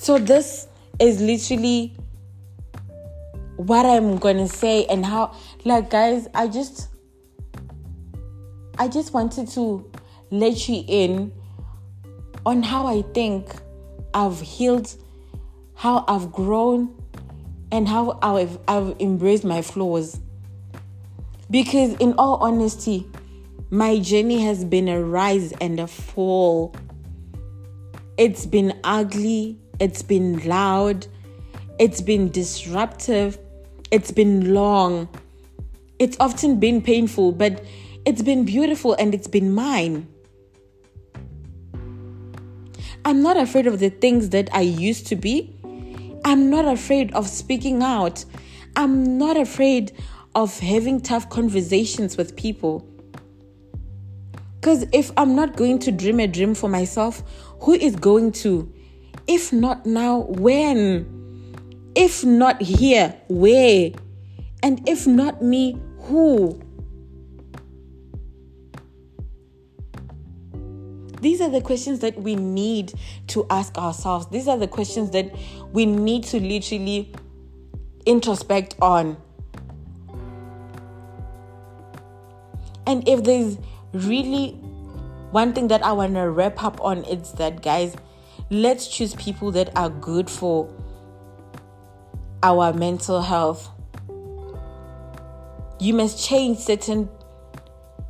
So, 0.05 0.19
this 0.19 0.67
is 0.99 1.19
literally 1.19 1.97
what 3.55 3.87
I'm 3.87 4.17
gonna 4.17 4.47
say, 4.47 4.85
and 4.85 5.03
how, 5.03 5.35
like, 5.63 5.89
guys, 5.89 6.27
I 6.35 6.47
just, 6.47 6.89
I 8.77 8.87
just 8.87 9.13
wanted 9.13 9.47
to 9.53 9.91
let 10.29 10.69
you 10.69 10.83
in 10.87 11.33
on 12.45 12.61
how 12.61 12.85
I 12.85 13.01
think 13.15 13.49
I've 14.13 14.39
healed, 14.39 14.93
how 15.73 16.05
I've 16.07 16.31
grown, 16.31 16.95
and 17.71 17.87
how 17.87 18.19
I've, 18.21 18.59
I've 18.67 18.95
embraced 18.99 19.43
my 19.43 19.63
flaws. 19.63 20.19
Because, 21.49 21.95
in 21.95 22.13
all 22.19 22.35
honesty, 22.43 23.07
my 23.71 23.97
journey 23.97 24.43
has 24.43 24.63
been 24.65 24.87
a 24.87 25.01
rise 25.01 25.51
and 25.53 25.79
a 25.79 25.87
fall. 25.87 26.75
It's 28.19 28.45
been 28.45 28.79
ugly, 28.83 29.59
it's 29.79 30.01
been 30.01 30.45
loud, 30.47 31.07
it's 31.79 32.01
been 32.01 32.31
disruptive, 32.31 33.37
it's 33.91 34.11
been 34.11 34.53
long. 34.53 35.09
It's 35.99 36.17
often 36.19 36.59
been 36.59 36.81
painful, 36.81 37.31
but 37.31 37.63
it's 38.05 38.21
been 38.21 38.43
beautiful 38.45 38.93
and 38.99 39.13
it's 39.13 39.27
been 39.27 39.53
mine. 39.53 40.07
I'm 43.05 43.21
not 43.21 43.37
afraid 43.37 43.67
of 43.67 43.79
the 43.79 43.89
things 43.89 44.29
that 44.29 44.49
I 44.53 44.61
used 44.61 45.07
to 45.07 45.15
be. 45.15 45.55
I'm 46.25 46.49
not 46.49 46.65
afraid 46.65 47.13
of 47.13 47.27
speaking 47.27 47.83
out. 47.83 48.25
I'm 48.75 49.17
not 49.17 49.37
afraid 49.37 49.91
of 50.33 50.59
having 50.59 50.99
tough 50.99 51.29
conversations 51.29 52.17
with 52.17 52.35
people. 52.35 52.87
Because 54.59 54.85
if 54.91 55.11
I'm 55.17 55.35
not 55.35 55.55
going 55.55 55.79
to 55.79 55.91
dream 55.91 56.19
a 56.19 56.27
dream 56.27 56.55
for 56.55 56.67
myself, 56.67 57.21
who 57.61 57.73
is 57.73 57.95
going 57.95 58.31
to? 58.43 58.73
If 59.27 59.51
not 59.51 59.85
now, 59.85 60.21
when? 60.29 61.11
If 61.95 62.23
not 62.23 62.61
here, 62.61 63.15
where? 63.27 63.91
And 64.61 64.87
if 64.87 65.07
not 65.07 65.41
me, 65.41 65.79
who? 65.99 66.61
These 71.21 71.41
are 71.41 71.49
the 71.49 71.61
questions 71.61 71.99
that 71.99 72.21
we 72.21 72.35
need 72.35 72.93
to 73.27 73.47
ask 73.49 73.77
ourselves. 73.77 74.27
These 74.27 74.47
are 74.47 74.57
the 74.57 74.67
questions 74.67 75.09
that 75.11 75.33
we 75.73 75.85
need 75.85 76.23
to 76.25 76.39
literally 76.39 77.11
introspect 78.05 78.75
on. 78.79 79.17
And 82.85 83.07
if 83.09 83.23
there's 83.23 83.57
really 83.93 84.51
one 85.31 85.53
thing 85.53 85.67
that 85.69 85.83
I 85.83 85.93
want 85.93 86.13
to 86.13 86.29
wrap 86.29 86.63
up 86.63 86.79
on, 86.81 87.03
it's 87.05 87.31
that, 87.31 87.63
guys, 87.63 87.95
let's 88.49 88.87
choose 88.87 89.15
people 89.15 89.51
that 89.51 89.75
are 89.75 89.89
good 89.89 90.29
for 90.29 90.69
our 92.43 92.73
mental 92.73 93.21
health. 93.21 93.69
You 95.79 95.93
must 95.93 96.23
change 96.23 96.59
certain 96.59 97.09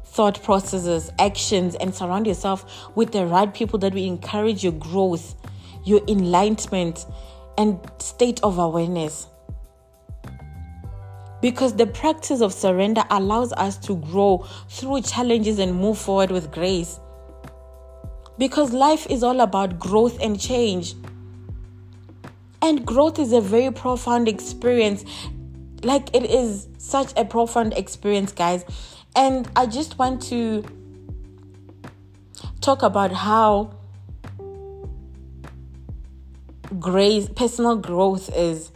thought 0.04 0.42
processes, 0.44 1.12
actions, 1.20 1.76
and 1.76 1.94
surround 1.94 2.28
yourself 2.28 2.90
with 2.96 3.12
the 3.12 3.26
right 3.26 3.54
people 3.54 3.80
that 3.80 3.94
will 3.94 4.04
encourage 4.04 4.64
your 4.64 4.74
growth, 4.74 5.36
your 5.84 6.02
enlightenment, 6.08 7.06
and 7.58 7.80
state 8.00 8.42
of 8.44 8.58
awareness. 8.58 9.28
Because 11.42 11.76
the 11.76 11.88
practice 11.88 12.42
of 12.42 12.54
surrender 12.54 13.04
allows 13.10 13.54
us 13.54 13.78
to 13.80 13.96
grow 13.98 14.46
through 14.70 15.02
challenges 15.02 15.60
and 15.60 15.76
move 15.76 15.98
forward 15.98 16.32
with 16.32 16.52
grace. 16.52 17.00
Because 18.38 18.74
life 18.74 19.08
is 19.10 19.24
all 19.24 19.42
about 19.42 19.80
growth 19.80 20.20
and 20.22 20.40
change. 20.40 20.94
And 22.62 22.86
growth 22.86 23.20
is 23.20 23.32
a 23.32 23.42
very 23.42 23.72
profound 23.72 24.28
experience. 24.28 25.06
Like 25.84 26.14
it 26.16 26.26
is 26.26 26.68
such 26.78 27.14
a 27.18 27.26
profound 27.26 27.74
experience, 27.74 28.32
guys. 28.32 28.66
And 29.16 29.50
I 29.56 29.66
just 29.66 29.98
want 29.98 30.22
to 30.24 30.64
talk 32.62 32.82
about 32.82 33.12
how 33.12 33.72
grace, 36.80 37.30
personal 37.30 37.76
growth 37.76 38.30
is 38.36 38.72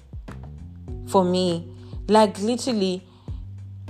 for 1.08 1.24
me. 1.24 1.68
Like, 2.08 2.40
literally, 2.40 3.06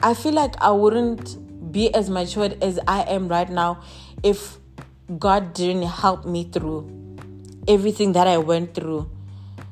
I 0.02 0.14
feel 0.14 0.34
like 0.34 0.56
I 0.62 0.72
wouldn't 0.72 1.72
be 1.72 1.94
as 1.94 2.10
matured 2.10 2.62
as 2.64 2.80
I 2.88 3.02
am 3.04 3.28
right 3.28 3.50
now 3.50 3.82
if 4.24 4.59
God 5.18 5.54
didn't 5.56 5.88
help 5.88 6.24
me 6.26 6.44
through 6.44 7.00
everything 7.68 8.14
that 8.14 8.28
I 8.28 8.38
went 8.38 8.76
through. 8.76 9.10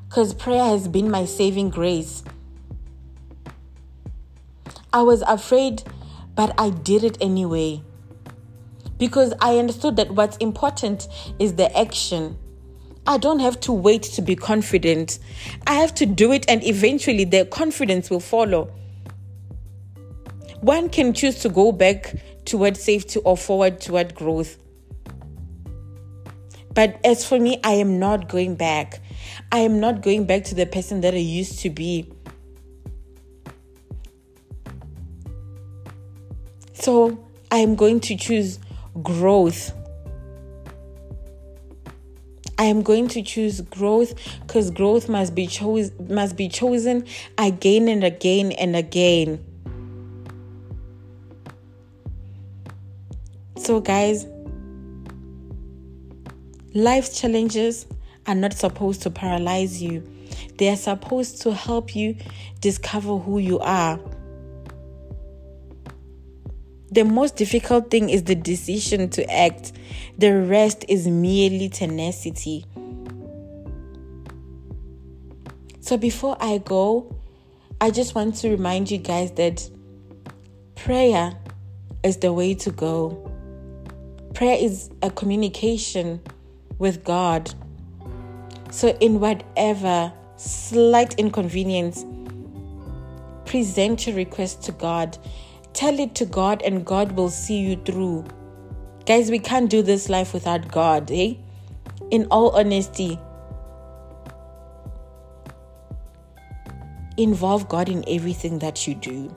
Because 0.08 0.34
prayer 0.34 0.64
has 0.64 0.88
been 0.88 1.12
my 1.12 1.26
saving 1.26 1.70
grace. 1.70 2.24
I 4.92 5.02
was 5.02 5.22
afraid, 5.24 5.84
but 6.34 6.56
I 6.58 6.70
did 6.70 7.04
it 7.04 7.18
anyway. 7.22 7.84
Because 8.98 9.34
I 9.40 9.58
understood 9.58 9.96
that 9.98 10.12
what's 10.12 10.38
important 10.38 11.08
is 11.38 11.54
the 11.56 11.76
action. 11.78 12.38
I 13.06 13.18
don't 13.18 13.40
have 13.40 13.60
to 13.62 13.74
wait 13.74 14.04
to 14.04 14.22
be 14.22 14.36
confident. 14.36 15.20
I 15.68 15.76
have 15.76 15.94
to 15.96 16.06
do 16.06 16.32
it, 16.32 16.50
and 16.50 16.64
eventually 16.64 17.26
the 17.26 17.46
confidence 17.46 18.10
will 18.10 18.20
follow. 18.20 18.72
One 20.62 20.90
can 20.90 21.14
choose 21.14 21.40
to 21.40 21.50
go 21.50 21.72
back 21.72 22.16
toward 22.46 22.76
safety 22.76 23.20
or 23.20 23.38
forward 23.38 23.80
toward 23.80 24.16
growth. 24.16 24.58
But 26.78 27.00
as 27.04 27.26
for 27.26 27.40
me, 27.40 27.60
I 27.64 27.72
am 27.72 27.98
not 27.98 28.30
going 28.30 28.54
back. 28.54 29.02
I 29.52 29.62
am 29.62 29.80
not 29.80 30.04
going 30.04 30.26
back 30.28 30.44
to 30.44 30.54
the 30.54 30.68
person 30.68 31.02
that 31.02 31.16
I 31.16 31.18
used 31.18 31.58
to 31.62 31.72
be. 31.72 32.08
So 36.74 37.18
I 37.50 37.58
am 37.58 37.74
going 37.74 38.00
to 38.02 38.16
choose 38.16 38.60
growth. 39.02 39.72
I 42.60 42.66
am 42.66 42.84
going 42.84 43.08
to 43.08 43.24
choose 43.24 43.62
growth 43.62 44.14
because 44.42 44.70
growth 44.70 45.10
must 45.10 45.34
be 45.34 45.48
chose 45.48 45.90
must 46.08 46.38
be 46.38 46.48
chosen 46.48 47.08
again 47.40 47.88
and 47.88 48.04
again 48.04 48.52
and 48.52 48.76
again. 48.76 49.44
So 53.56 53.80
guys, 53.80 54.28
Life's 56.78 57.20
challenges 57.20 57.88
are 58.28 58.36
not 58.36 58.54
supposed 58.54 59.02
to 59.02 59.10
paralyze 59.10 59.82
you, 59.82 60.04
they 60.60 60.70
are 60.70 60.76
supposed 60.76 61.42
to 61.42 61.52
help 61.52 61.96
you 61.96 62.16
discover 62.60 63.18
who 63.18 63.40
you 63.40 63.58
are. 63.58 64.00
The 66.92 67.04
most 67.04 67.36
difficult 67.36 67.90
thing 67.90 68.12
is 68.12 68.26
the 68.26 68.36
decision 68.36 69.10
to 69.10 69.28
act, 69.28 69.72
the 70.20 70.40
rest 70.40 70.86
is 70.88 71.08
merely 71.08 71.68
tenacity. 71.68 72.64
So, 75.80 75.98
before 75.98 76.38
I 76.40 76.60
go, 76.60 77.12
I 77.82 77.90
just 77.90 78.14
want 78.14 78.36
to 78.36 78.52
remind 78.52 78.92
you 78.92 79.00
guys 79.00 79.32
that 79.32 79.68
prayer 80.76 81.34
is 82.04 82.18
the 82.18 82.32
way 82.32 82.54
to 82.54 82.70
go. 82.70 83.32
Prayer 84.36 84.58
is 84.60 84.92
a 85.02 85.10
communication 85.10 86.22
with 86.80 87.04
God. 87.04 87.54
So, 88.72 88.90
in 89.00 89.20
whatever 89.20 90.12
slight 90.36 91.16
inconvenience, 91.16 92.06
present 93.46 94.06
your 94.06 94.16
request 94.16 94.64
to 94.64 94.72
God. 94.72 95.18
Tell 95.74 96.00
it 96.00 96.16
to 96.16 96.26
God, 96.26 96.62
and 96.64 96.86
God 96.86 97.14
will 97.14 97.30
see 97.30 97.60
you 97.60 97.76
through. 97.86 98.26
Guys, 99.06 99.32
we 99.32 99.40
can't 99.40 99.70
do 99.70 99.82
this 99.82 100.10
life 100.10 100.34
without 100.34 100.72
God, 100.72 101.10
eh? 101.12 101.36
In 102.12 102.26
all 102.30 102.50
honesty, 102.52 103.20
involve 107.18 107.68
God 107.70 107.90
in 107.90 108.04
everything 108.08 108.60
that 108.60 108.88
you 108.88 108.96
do. 108.96 109.36